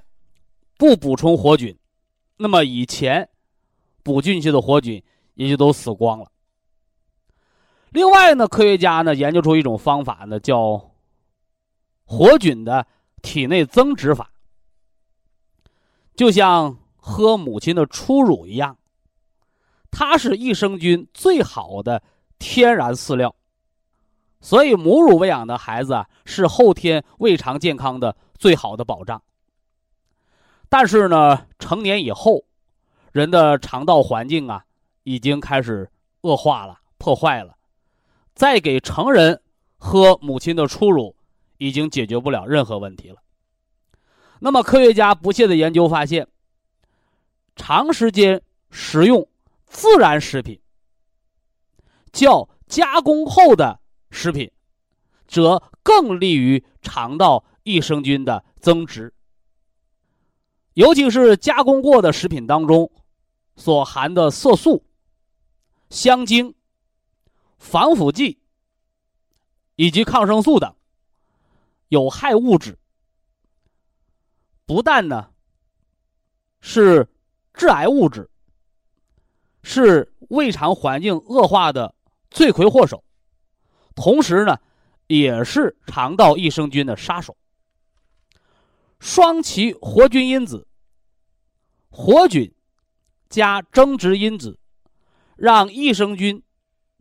[0.76, 1.74] 不补充活菌，
[2.36, 3.26] 那么以前
[4.02, 5.02] 补进去的活菌
[5.36, 6.30] 也就都死光了。
[7.88, 10.92] 另外呢，科学家呢研究出一种方法呢，叫
[12.04, 12.86] 活菌的
[13.22, 14.30] 体内增殖法，
[16.14, 18.76] 就像喝母亲的初乳一样，
[19.90, 22.02] 它是益生菌最好的
[22.38, 23.34] 天然饲料。
[24.44, 29.22] 所以，母乳喂养的孩子，是后天胃肠健康的最好的保障。
[30.68, 32.44] 但是呢，成年以后，
[33.12, 34.64] 人的肠道环境啊，
[35.04, 35.88] 已经开始
[36.22, 37.56] 恶化了、破坏了。
[38.34, 39.40] 再给成人
[39.78, 41.14] 喝母亲的初乳，
[41.58, 43.18] 已经解决不了任何问题了。
[44.40, 46.26] 那么，科学家不懈的研究发现，
[47.54, 49.28] 长时间食用
[49.66, 50.60] 自然食品，
[52.10, 53.78] 较加工后的。
[54.12, 54.52] 食品，
[55.26, 59.12] 则更利于肠道益生菌的增殖。
[60.74, 62.92] 尤其是加工过的食品当中，
[63.56, 64.84] 所含的色素、
[65.90, 66.54] 香精、
[67.58, 68.38] 防腐剂
[69.76, 70.74] 以及抗生素等
[71.88, 72.78] 有害物质，
[74.66, 75.30] 不但呢
[76.60, 77.08] 是
[77.54, 78.30] 致癌物质，
[79.62, 81.94] 是胃肠环境恶化的
[82.30, 83.02] 罪魁祸首。
[83.94, 84.58] 同时呢，
[85.06, 87.36] 也是肠道益生菌的杀手。
[88.98, 90.66] 双歧活菌因子、
[91.90, 92.54] 活菌
[93.28, 94.58] 加增殖因子，
[95.36, 96.42] 让益生菌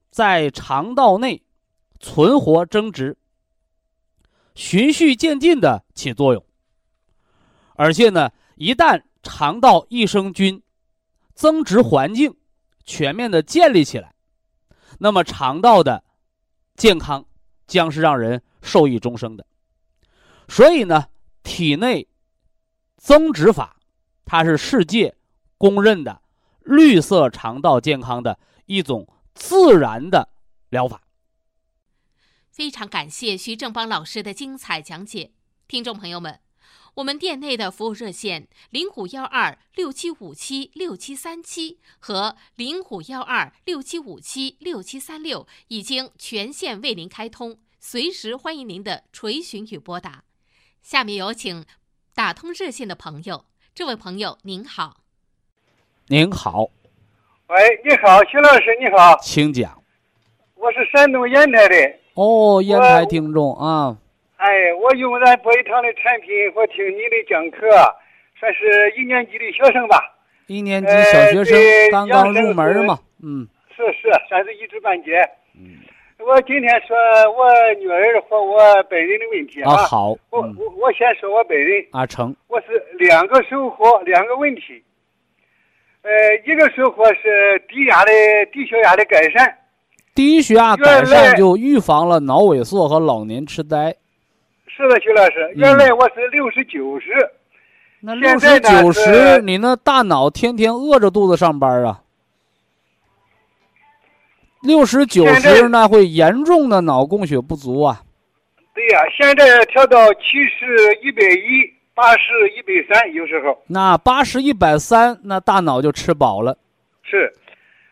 [0.10, 1.44] 在肠道内
[2.00, 3.18] 存活增殖，
[4.56, 6.44] 循序渐进的起作用。
[7.76, 10.62] 而且呢，一旦肠道益生菌
[11.34, 12.36] 增殖环境
[12.84, 14.14] 全面的建立起来，
[14.98, 16.04] 那么肠道的
[16.76, 17.26] 健康
[17.68, 19.46] 将是让人受益终生的，
[20.48, 21.08] 所以呢，
[21.44, 22.08] 体内
[22.98, 23.78] 增殖法，
[24.26, 25.16] 它是世界
[25.58, 26.22] 公认的
[26.62, 30.30] 绿色肠道健康的一种自然的
[30.70, 31.02] 疗法。
[32.50, 35.32] 非常感谢徐正邦老师的精彩讲解，
[35.68, 36.40] 听众朋友们。
[36.96, 50.24] 我们店内的服务热线零五幺二六七五七六七三七和零五幺二六七五七六七三六已经全线为您开通，随时欢迎您的垂询与拨打。
[50.82, 51.64] 下面有请
[52.14, 54.98] 打通热线的朋友，这位朋友您好。
[56.08, 56.66] 您好。
[57.48, 59.82] 喂，你好，徐老师，你好，请讲。
[60.56, 61.76] 我是山东烟台的。
[62.16, 63.98] 哦，烟台听众啊。
[64.42, 67.70] 哎，我用咱博一堂的产品，我听你的讲课，
[68.40, 70.02] 算是一年级的学生吧。
[70.48, 71.60] 一年级小学生
[71.92, 73.48] 刚刚入门嘛，嗯。
[73.70, 75.22] 是是，算是一知半解。
[75.56, 75.78] 嗯。
[76.18, 76.98] 我今天说
[77.38, 77.46] 我
[77.80, 78.58] 女儿和我
[78.90, 79.78] 本人的问题啊。
[79.86, 80.10] 好。
[80.32, 81.86] 我我我先说我本人。
[81.92, 82.36] 阿成。
[82.48, 84.84] 我是两个收获，两个问题。
[86.02, 86.12] 呃，
[86.48, 88.12] 一个收获是低压的
[88.52, 89.56] 低血压的改善。
[90.16, 93.96] 低血压改善就预防了脑萎缩和老年痴呆。
[94.82, 97.12] 是的，徐老师，原来我是六十九十，
[98.00, 102.02] 那六十九十，你那大脑天天饿着肚子上班啊？
[104.64, 108.02] 六十九十那会严重的脑供血不足啊。
[108.74, 113.56] 对呀，现在调到七十一百一，八十一百三，有时候。
[113.68, 116.58] 那八十一百三，那大脑就吃饱了。
[117.04, 117.32] 是，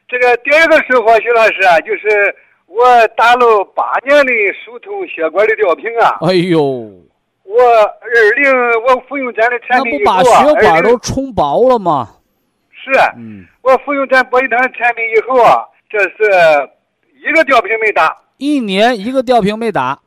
[0.07, 2.35] 这个第二个收获，徐老师啊，就是。
[2.69, 6.17] 我打了八年的疏通血管的吊瓶啊！
[6.21, 6.61] 哎呦，
[7.43, 8.53] 我二零
[8.85, 12.07] 我服用咱的产那不品以后啊，把血管都冲薄了吗？
[12.71, 16.69] 是啊嗯，我服用咱博益堂的产品以后啊，这是
[17.27, 19.99] 一个吊瓶没打，一年一个吊瓶没打，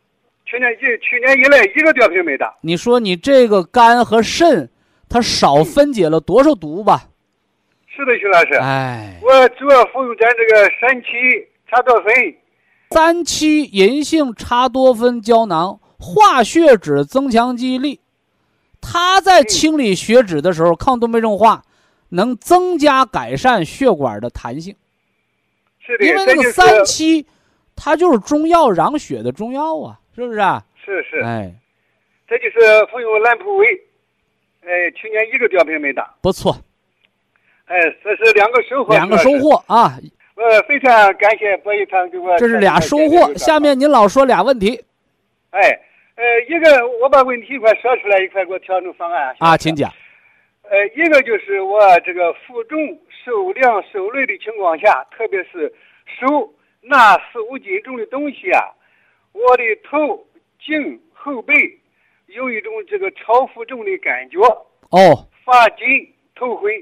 [0.47, 2.55] 去年一去年以来一个吊瓶没打。
[2.63, 4.71] 你说你这个肝和肾，
[5.09, 7.03] 它少分解了多少毒吧？
[7.89, 11.09] 是的，徐老师，哎，我主要服用咱这个三七
[11.69, 12.35] 茶多酚。
[12.93, 18.01] 三七银杏茶多酚胶囊化血脂增强记忆力，
[18.81, 21.63] 它在清理血脂的时候，抗动脉硬化
[22.11, 24.77] 能增加改善血管的弹性，
[25.81, 27.27] 是的，因为那个三七，
[27.75, 30.65] 它就是中药养血的中药啊，是不是啊？
[30.85, 31.55] 是是，哎，
[32.29, 33.67] 这就是服用兰普韦，
[34.63, 36.55] 哎，去年一个吊瓶没打，不错，
[37.67, 39.31] 哎，这是两个收获，两个收。
[39.39, 39.99] 获啊，
[40.35, 42.37] 呃，非常感谢博一堂给我。
[42.39, 43.33] 这是俩收获。
[43.35, 44.83] 下，面您老说俩问题
[45.51, 45.61] 哎，
[46.17, 49.77] 呃，一个我把问题一块说出来，一块给我调整方案啊，请。
[49.77, 49.93] 讲。
[50.63, 52.79] 呃，一个就是我这个负重、
[53.25, 55.71] 受凉、受累的情况下，特别是
[56.07, 58.73] 手拿四五斤重的东西啊，
[59.33, 60.27] 我的头、
[60.65, 61.55] 颈、后背
[62.29, 64.39] 有一种这个超负重的感觉，
[64.89, 65.87] 哦，发紧、
[66.35, 66.73] 头昏。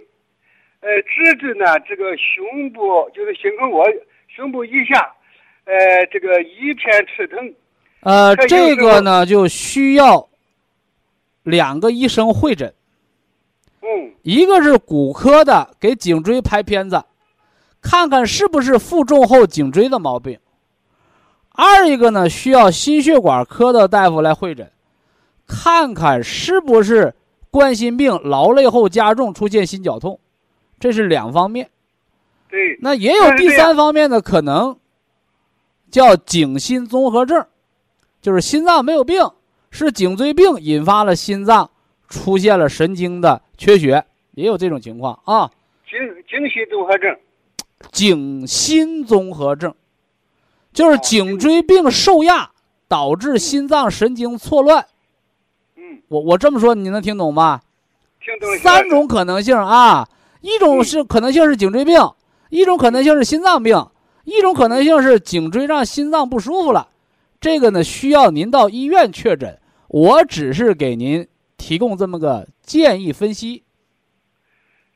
[0.80, 3.84] 呃，直至呢这个胸部就是心口窝
[4.28, 5.14] 胸部以下，
[5.64, 7.54] 呃，这个一片刺疼。
[8.00, 10.26] 呃，这个呢就需要
[11.42, 12.72] 两个医生会诊，
[13.82, 17.04] 嗯，一个是骨科的，给颈椎拍片子，
[17.82, 20.38] 看看是不是负重后颈椎的毛病；
[21.50, 24.72] 二一个呢需要心血管科的大夫来会诊，
[25.46, 27.14] 看看是不是
[27.50, 30.18] 冠心病劳累后加重出现心绞痛，
[30.80, 31.70] 这是两方面。
[32.48, 32.76] 对。
[32.80, 34.76] 那也有第三方面的可能，
[35.90, 37.46] 叫颈心综合症，
[38.20, 39.22] 就是心脏没有病，
[39.70, 41.70] 是颈椎病引发了心脏
[42.08, 45.52] 出现了神经的缺血，也有这种情况啊。
[45.86, 47.16] 颈颈心综合症。
[47.92, 49.74] 颈心综合症，
[50.72, 52.50] 就是颈椎病受压
[52.88, 54.86] 导致心脏神经错乱。
[55.76, 57.62] 嗯，我我这么说你能听懂吗？
[58.20, 58.54] 听懂。
[58.58, 60.06] 三种可能性啊，
[60.40, 61.98] 一种是可能性是颈椎病，
[62.48, 63.76] 一种可能性是心脏病，
[64.24, 66.88] 一种可能性是颈椎让心脏不舒服了。
[67.40, 69.58] 这个呢，需要您到医院确诊。
[69.88, 71.26] 我只是给您
[71.56, 73.64] 提供这么个建议分析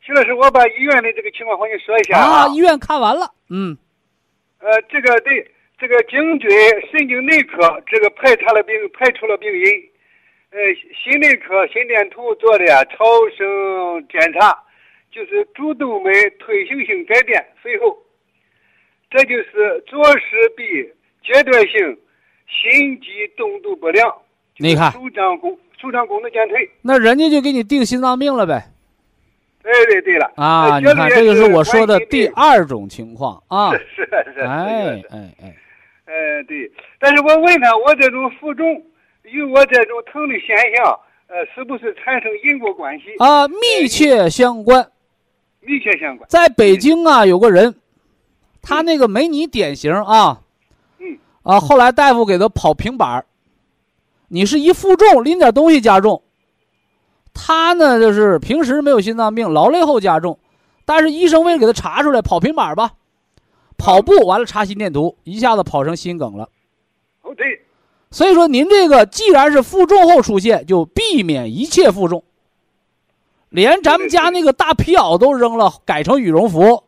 [0.01, 2.49] 徐老师，我把医院的这个情况和你说一下啊。
[2.49, 3.76] 医院看完了，嗯，
[4.61, 6.49] 呃，这个对这个颈椎
[6.92, 9.66] 神经内科这个排查了病排除了病因，
[10.51, 10.59] 呃，
[11.03, 13.05] 心内科心电图做的呀超
[13.36, 14.57] 声检查，
[15.15, 16.11] 就是主动脉
[16.41, 17.97] 退行性改变随后，
[19.09, 20.25] 这就是左室
[20.57, 20.65] 壁
[21.25, 21.97] 阶段性
[22.49, 23.07] 心肌
[23.37, 24.12] 动度不良，
[24.59, 26.69] 你看舒张功舒张功能减退。
[26.83, 28.55] 那人家就给你定心脏病了呗。
[29.62, 32.27] 哎，对对了啊，呃你看这个是我说的第。
[32.35, 33.71] 二种情况 啊。
[33.71, 34.41] 是是是。
[34.41, 35.55] 哎是哎哎，
[36.07, 38.85] 呃，对，但是我问他，我这种负重
[39.23, 43.15] 与我这种疼的现象，呃，是不是产生因果关系？
[43.21, 44.91] 啊，密切相关。
[45.67, 46.29] 密切相关。
[46.29, 47.75] 在北京啊，有个人，
[48.62, 50.41] 他那个没你典型啊，
[50.99, 53.27] 嗯，啊，后来大夫给他跑平板儿。
[54.29, 56.23] 你是一负重拎点东西加重，
[57.33, 60.39] 他呢就是平时没有心脏病，劳累后加重，
[60.85, 62.93] 但是医生为了给他查出来，跑平板儿吧，
[63.77, 66.49] 跑步完了查心电图，一下子跑成心梗了。
[67.23, 67.62] 哦，对，
[68.11, 72.25] 所以说，您这个既然是负重后出现，就避免一切负重。
[73.55, 76.83] 连咱们家那个大皮袄都扔了，改成羽绒服；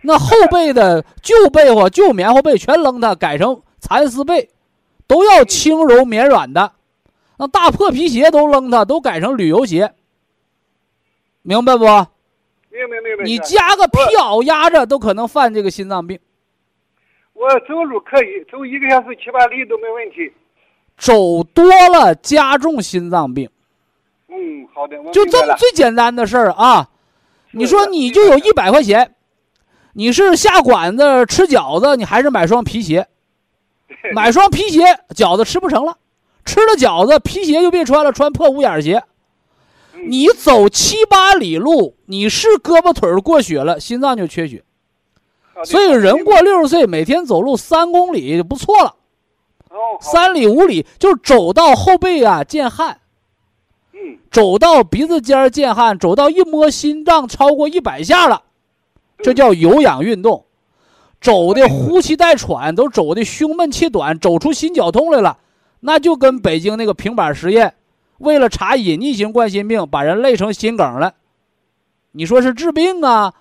[0.00, 4.48] 那后背的旧被窝、旧棉花被全扔它，改成蚕丝被，
[5.06, 6.72] 都要轻柔绵软的。
[7.36, 9.92] 那大破皮鞋都扔它，都改成旅游鞋。
[11.42, 11.84] 明白不？
[11.84, 13.24] 明白明白。
[13.24, 16.18] 你加个皮袄压着，都可能犯这个心脏病。
[17.34, 20.32] 我走路可以走一个小时七八里都没问题。
[20.96, 23.50] 走多了加重心脏病。
[24.42, 25.54] 嗯，好的，就这么。
[25.56, 26.88] 最简单的事儿啊！
[27.52, 29.14] 你说你就有一百块钱，
[29.92, 33.06] 你是下馆子吃饺子，你还是买双皮鞋？
[34.14, 34.80] 买双皮鞋，
[35.14, 35.96] 饺子吃不成了，
[36.44, 39.04] 吃了饺子，皮鞋就别穿了，穿破五眼鞋。
[39.94, 44.64] 嗯你走七八里路，你是胳膊腿儿过血了，心脏就缺血。
[45.64, 48.96] 所以人过六十岁，每天走路三公里就不错了，
[49.68, 52.98] 哦，三里五里就走到后背啊见汗。
[54.02, 58.42] 嗯，走到鼻子尖儿见汗，走到一摸心脏超过一百下了，
[59.18, 60.44] 这叫有氧运动。
[61.20, 65.38] 走的呼吸带喘，都走的胸闷气短，走出心绞痛来了，
[65.80, 67.74] 那就跟北京那个平板实验
[68.18, 71.14] 为了查隐匿型冠心病，把人累成心梗了。
[72.10, 73.34] 你说是治病啊？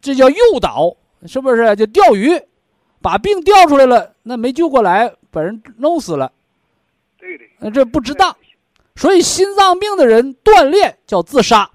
[0.00, 1.76] 这叫诱导，是不是？
[1.76, 2.40] 就钓鱼，
[3.02, 6.32] 把病钓出来了，那没救过来，把人弄死了。
[7.18, 7.44] 对的。
[7.58, 8.34] 那这不值当。
[8.94, 11.70] 所以心脏病的人锻炼叫自杀。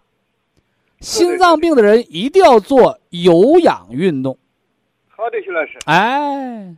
[0.99, 4.38] 心脏病的人一定要做有氧运动。
[5.07, 5.78] 好的，徐老师。
[5.86, 6.76] 哎，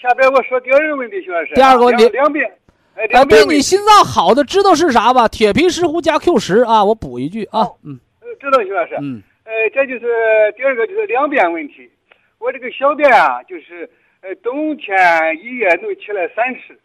[0.00, 1.54] 下边我说第二个问题，徐老师。
[1.54, 2.50] 第二个问题，两遍。
[2.94, 5.28] 哎，对你心脏好的知道是啥吧？
[5.28, 8.00] 铁皮石斛加 Q 十啊，我补一句啊，嗯。
[8.40, 8.96] 知道，徐老师。
[9.00, 9.22] 嗯。
[9.44, 11.90] 呃，这就是第二个，就是两便问题。
[12.38, 13.88] 我这个小便啊，就是
[14.20, 14.96] 呃，冬天
[15.42, 16.78] 一夜能起来三次，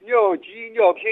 [0.00, 1.02] 尿急尿频。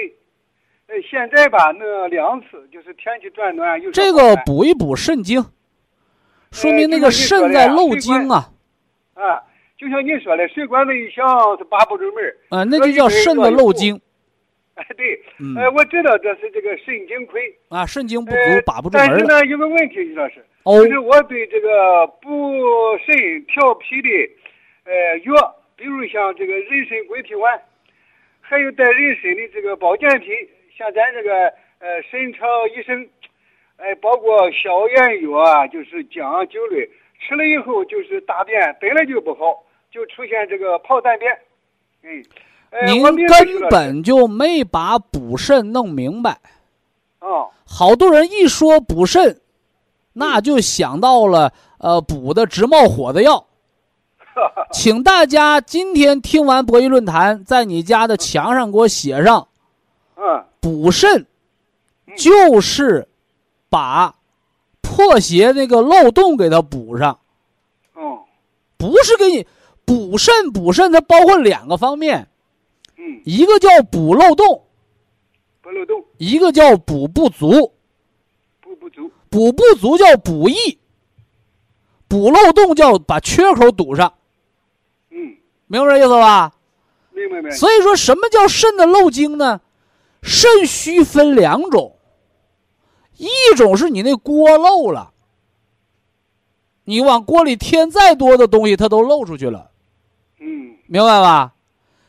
[0.93, 3.91] 呃，现在吧，那两次，就是天气转暖又。
[3.93, 5.43] 这个补一补肾精，
[6.51, 8.53] 说明那个肾在漏精啊。
[9.15, 9.41] 啊，
[9.79, 11.27] 就像你说的，水管子一响
[11.57, 13.99] 是八不住门啊，那就叫肾的漏精。
[14.77, 15.19] 哎，对，
[15.57, 17.41] 呃，我知道这是这个肾精亏
[17.71, 18.37] 啊，肾精不足
[18.67, 22.29] 把不住门但是呢，有个问题，徐老师，就是我对这个补
[23.07, 23.17] 肾
[23.47, 24.09] 调脾的
[24.85, 27.59] 呃药，比如像这个人参归脾丸，
[28.43, 30.29] 还有带人参的这个保健品，
[30.77, 31.31] 像咱这个
[31.79, 33.09] 呃肾肠益生，
[33.77, 36.89] 哎，包括消炎药啊，就是姜酒类，
[37.21, 41.39] 吃了以后就是大便本来就不好，就出现这个泡大便，
[42.03, 42.25] 嗯。
[42.87, 46.39] 您根本就没把补肾弄明白。
[47.21, 49.43] 哦，好多人一说补肾，
[50.15, 53.45] 那就想到了呃补的直冒火的药。
[54.73, 59.47] 请大家今天听完博弈论坛，在你家的墙上给我写上。
[60.17, 61.27] 嗯，补肾
[62.17, 63.09] 就是
[63.69, 64.15] 把
[64.81, 67.19] 破鞋那个漏洞给它补上。
[67.95, 68.23] 哦，
[68.77, 69.45] 不是给你
[69.85, 72.29] 补肾，补肾它包括两个方面。
[72.97, 74.65] 嗯一个叫补漏洞，
[75.61, 77.73] 补漏洞；一个叫补不足，
[78.61, 80.79] 补不足；补不足叫补益，
[82.07, 84.15] 补漏洞叫把缺口堵上。
[85.11, 85.37] 嗯，
[85.67, 86.53] 明白这意思吧？
[87.11, 87.51] 明白明白。
[87.51, 89.61] 所以说什么叫肾的漏精呢？
[90.23, 91.97] 肾虚分两种，
[93.17, 95.13] 一种是你那锅漏了，
[96.85, 99.71] 你往锅里添再多的东西，它都漏出去了。
[100.41, 101.55] 嗯，明白吧？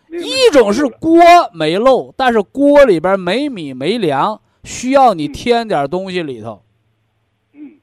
[0.09, 1.20] 一种是锅
[1.53, 6.61] 没漏，但是锅里边没米没粮，需要你添点东西里头。
[7.53, 7.80] 嗯，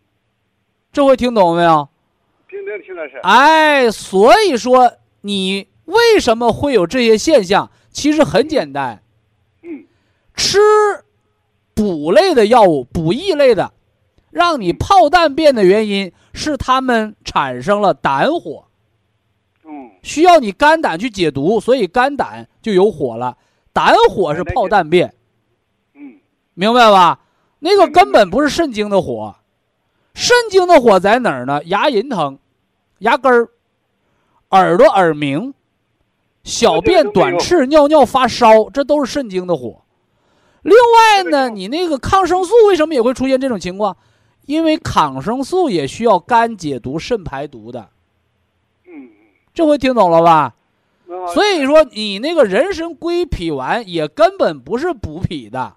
[0.93, 1.89] 这回听懂没有？
[2.49, 3.19] 听懂，听老师。
[3.25, 7.69] 哎，所以说你为什么会有这些现象？
[7.91, 9.03] 其实很简单。
[10.31, 10.59] 嗯，吃
[11.75, 13.73] 补类的药物，补益类的，
[14.31, 18.65] 让你泡淡便的原因是他们产生了胆火。
[19.65, 23.37] 嗯需要你肝胆去解毒，所以肝胆就有火了。
[23.73, 25.15] 胆火是泡淡便，
[25.95, 26.19] 嗯，
[26.55, 27.21] 明白吧？
[27.59, 29.37] 那个根本不是肾经的火，
[30.15, 31.63] 肾经的火在哪儿呢？
[31.65, 32.39] 牙龈疼、
[33.01, 33.49] 牙根儿、
[34.49, 35.53] 耳朵耳鸣、
[36.43, 39.80] 小便短赤、尿尿发烧，这都是肾经的火。
[40.63, 43.97] 另外呢，你那个抗生素为什么也会出现这种情况？
[44.47, 47.89] 因为抗生素也需要肝解毒、肾排毒的。
[48.87, 49.11] 嗯
[49.55, 50.55] 这回听懂了吧？
[51.35, 55.77] 所以说你那个人参归脾丸也根本不是补脾的。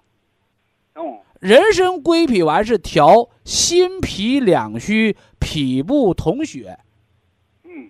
[1.40, 6.78] 人参归脾丸是调心脾两虚、脾不统血。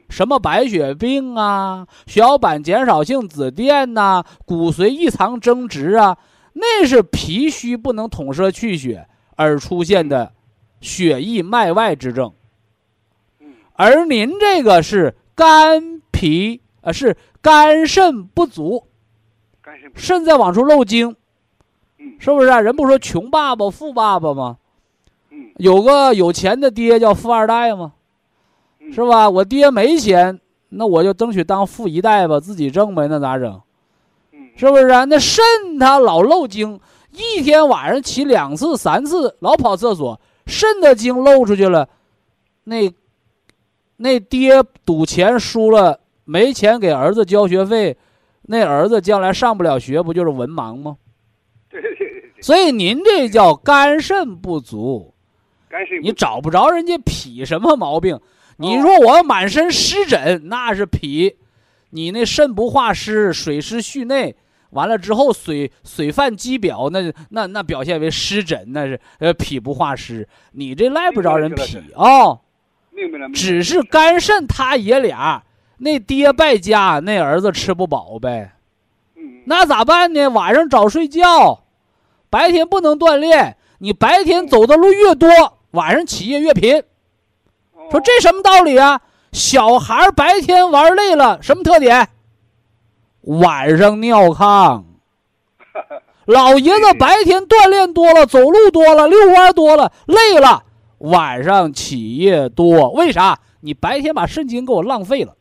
[0.09, 6.17] 什么白血病啊、血小板减少性紫癜呐、骨髓异常增殖啊，
[6.55, 10.33] 那是脾虚不能统摄气血而出现的
[10.81, 12.33] 血溢脉外之症。
[13.75, 15.15] 而您这个是。
[15.37, 18.87] 肝脾啊是肝肾不足，
[19.97, 21.17] 肾在往出漏精，
[22.21, 22.61] 是不是啊？
[22.61, 24.59] 人不说穷爸爸富爸爸吗？
[25.57, 27.95] 有个有钱的爹叫富二代吗？
[28.93, 29.29] 是吧？
[29.29, 30.39] 我爹没钱，
[30.69, 33.61] 那我就争取当富一代吧，自己挣呗，那咋整？
[34.57, 35.05] 是不是啊？
[35.05, 35.45] 那肾
[35.79, 36.81] 它老漏精，
[37.13, 41.89] 一天晚上起两次三次，老跑厕所，肾的精漏出去了，
[42.65, 42.93] 那。
[43.97, 47.97] 那爹赌钱输了，没钱给儿子交学费，
[48.43, 50.97] 那儿子将来上不了学，不就是文盲吗？
[51.71, 52.43] 对对对对。
[52.43, 55.15] 所以您这叫肝肾不足，
[55.69, 58.21] 肝肾你找不着人家脾什么毛病？
[58.57, 61.37] 你说我满身湿疹，那是脾，
[61.91, 64.35] 你那肾不化湿，水湿蓄内，
[64.75, 72.41] 完了之后水水泛肌表，那那那表现为湿疹，那是呃脾不化湿，你这赖不着人脾啊。
[73.35, 75.43] 只是肝肾他爷俩，
[75.79, 78.53] 那爹败家，那儿子吃不饱呗。
[79.47, 80.29] 那咋办呢？
[80.29, 81.65] 晚上早睡觉，
[82.31, 85.29] 白天不能锻炼，你白天走的路越多，
[85.73, 86.79] 晚上起夜越贫。
[87.73, 89.01] 哦说这什么道理啊？
[89.33, 92.09] 小孩白天玩累了，什么特点？
[93.25, 94.83] 晚上尿炕。
[96.27, 100.65] 老爷子白天锻炼多了，走路多了，遛弯多了，累了，
[100.99, 102.91] 晚上起夜多。
[102.93, 103.39] 为啥？
[103.61, 105.35] 你白天把肾精给我浪费了。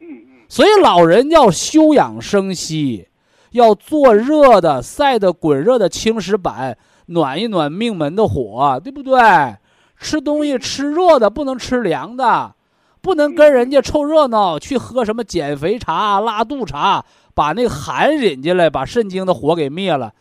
[0.00, 3.08] 嗯嗯所以老人要休养生息，
[3.50, 6.76] 要做热的、晒的滚热的青石板，
[7.06, 9.20] 暖一暖命门的火，对不对？
[9.98, 12.54] 吃东西吃热的，不能吃凉的，
[13.02, 20.14] 不能跟人家凑热闹去喝什么减肥茶、拉肚茶，把那个寒引进来，把肾经的火给灭了。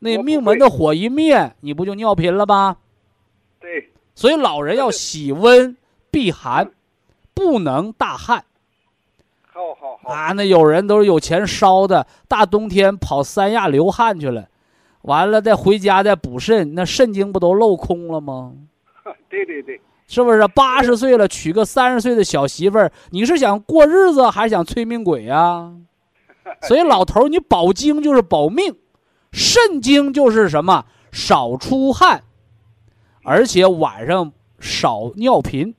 [0.00, 2.78] 那命门的火一灭，你不就尿频了吗？
[3.60, 5.76] 对，所以老人要喜温
[6.10, 6.72] 避寒，
[7.34, 8.44] 不能大汗。
[9.52, 14.48] 好好好，啊，那有人都是有钱烧的，大冬天跑三亚流汗去了，
[15.02, 18.54] 完了再回家再补肾，那肾经不都漏空了吗？
[19.28, 19.78] 对 对对，
[20.12, 20.46] 是不是？
[20.48, 25.72] 八十岁了娶个三十岁的小媳妇儿，你是想过日子还是想催命鬼呀、
[26.60, 28.76] 所以老头儿，你保精就是保命，
[29.32, 30.84] 肾精就是什么？
[31.12, 32.24] 少出汗，
[33.24, 35.74] 而且晚上少尿频。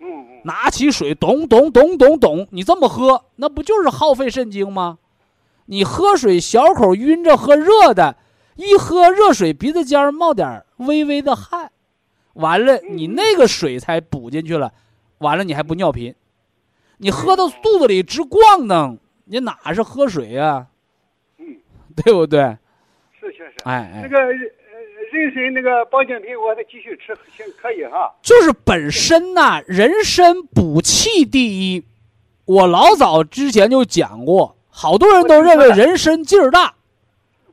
[0.00, 4.96] 嗯嗯，拿起水咚咚咚咚咚，你这么喝，那不就是耗费肾精吗？
[5.66, 8.16] 你喝水小口晕着喝热的，
[8.56, 11.70] 一喝热水鼻子尖儿冒点儿微微的汗，
[12.34, 14.72] 完了你那个水才补进去了，
[15.18, 16.14] 完了你还不尿频，
[16.98, 20.66] 你喝到肚子里直咣当，你哪是喝水呀、
[21.38, 21.56] 嗯，
[22.04, 22.56] 对不对？
[23.18, 23.54] 是确实。
[23.64, 24.32] 哎哎，那个呃
[25.12, 28.12] 人参那个保健品，我得继续吃，行可以哈。
[28.22, 31.84] 就是本身呐，人参补气第一。
[32.46, 36.74] 我老早之前就讲过，好多人都认为人参劲儿大，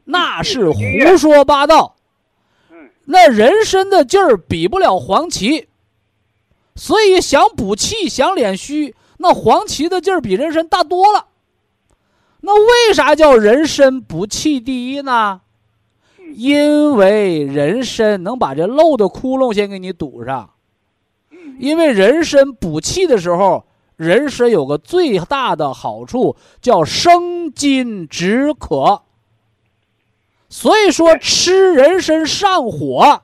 [0.03, 0.81] 那是胡
[1.17, 1.95] 说八道。
[3.11, 5.67] 嗯那人参的劲儿比不了黄芪，
[6.75, 11.25] 所以想补气、想敛虚，那黄芪的劲儿比人参大多了。
[12.39, 15.41] 那为啥叫人参补气第一呢？
[16.33, 20.51] 因为人参能把这漏的窟窿先给你堵上。
[21.31, 23.65] 嗯因为人参补气的时候，
[23.97, 29.03] 人参有个最大的好处叫生津止渴。
[30.51, 33.21] 所以说吃人参上火，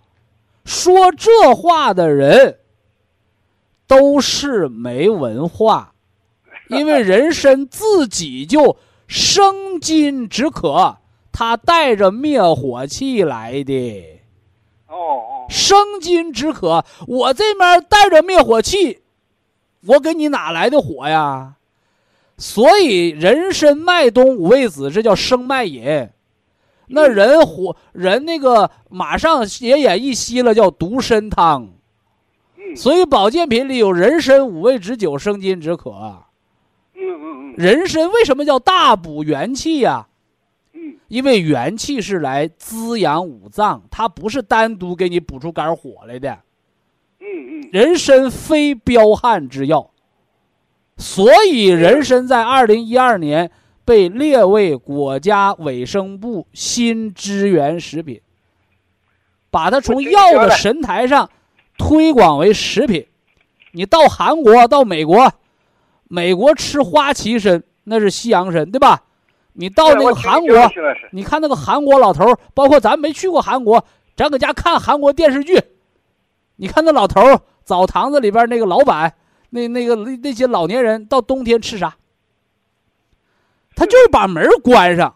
[0.64, 2.60] 说这话的人
[3.86, 5.94] 都是没文化，
[6.72, 11.00] 因为人参自己就生津止渴，
[11.34, 14.22] 它带着灭火器来的。
[14.88, 19.02] 哦哦，生津止渴，我这面带着灭火器，
[19.86, 21.56] 我给你哪来的火呀？
[22.38, 26.10] 所以人参麦冬五味子，这叫生麦饮。
[26.88, 31.64] 那人火人那个马上斜眼一吸了，叫独参汤。
[32.58, 35.92] 嗯所以保健品里有人参五味止酒，生津止渴。
[36.94, 40.08] 嗯嗯嗯人参为什么叫大补元气呀、
[40.74, 46.38] 嗯因为元气是来滋养五脏，它不是单独给你补出肝火来的。
[47.20, 49.90] 嗯嗯，人参非彪悍之药，
[50.98, 53.50] 所以人参在二零一二年
[53.88, 58.20] 被列为国家卫生部新支援食品，
[59.50, 61.30] 把它从药的神台上
[61.78, 63.08] 推广为食品。
[63.72, 65.32] 你到韩国、到美国，
[66.10, 69.04] 美国吃花旗参那是西洋参，对吧？
[69.54, 70.70] 你到那个韩国，
[71.14, 73.86] 你看那个韩国老头，包括咱没去过韩国，
[74.18, 75.58] 咱搁家看韩国电视剧，
[76.58, 77.22] 你看那老头
[77.64, 79.14] 澡堂子里边那个老板，
[79.52, 81.96] 那那个那那些老年人到冬天吃啥？
[83.78, 85.16] 他就是把门关上，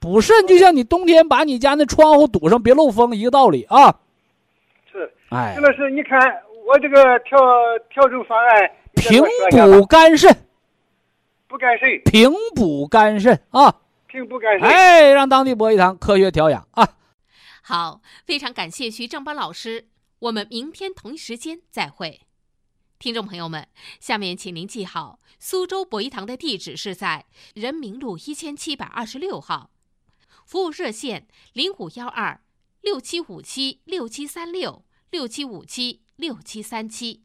[0.00, 3.94] 补肾就像你冬天把你家那窗户堵上，别漏风一个道理啊！
[4.90, 6.18] 是，哎徐，老师，你看
[6.66, 7.38] 我这个调
[7.90, 10.34] 调整方案，平补肝肾，
[11.46, 13.74] 不干肾，平补肝肾啊！
[14.06, 14.66] 平补肝肾。
[14.66, 16.88] 哎，让当地博一堂科学调养啊！
[17.60, 19.84] 好，非常感谢徐正邦老师，
[20.18, 22.22] 我们明天同一时间再会。
[22.98, 23.68] 听众朋友们，
[24.00, 29.70] 下面请您记好，苏州博一堂的地址是在人民路一千七百二十六号，
[30.46, 32.40] 服务热线零五幺二
[32.80, 37.24] 六七五七六七三六六七五七六七三七。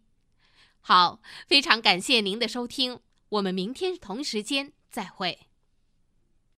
[0.81, 2.99] 好，非常感谢您的收听，
[3.29, 5.48] 我们明天同一时间再会。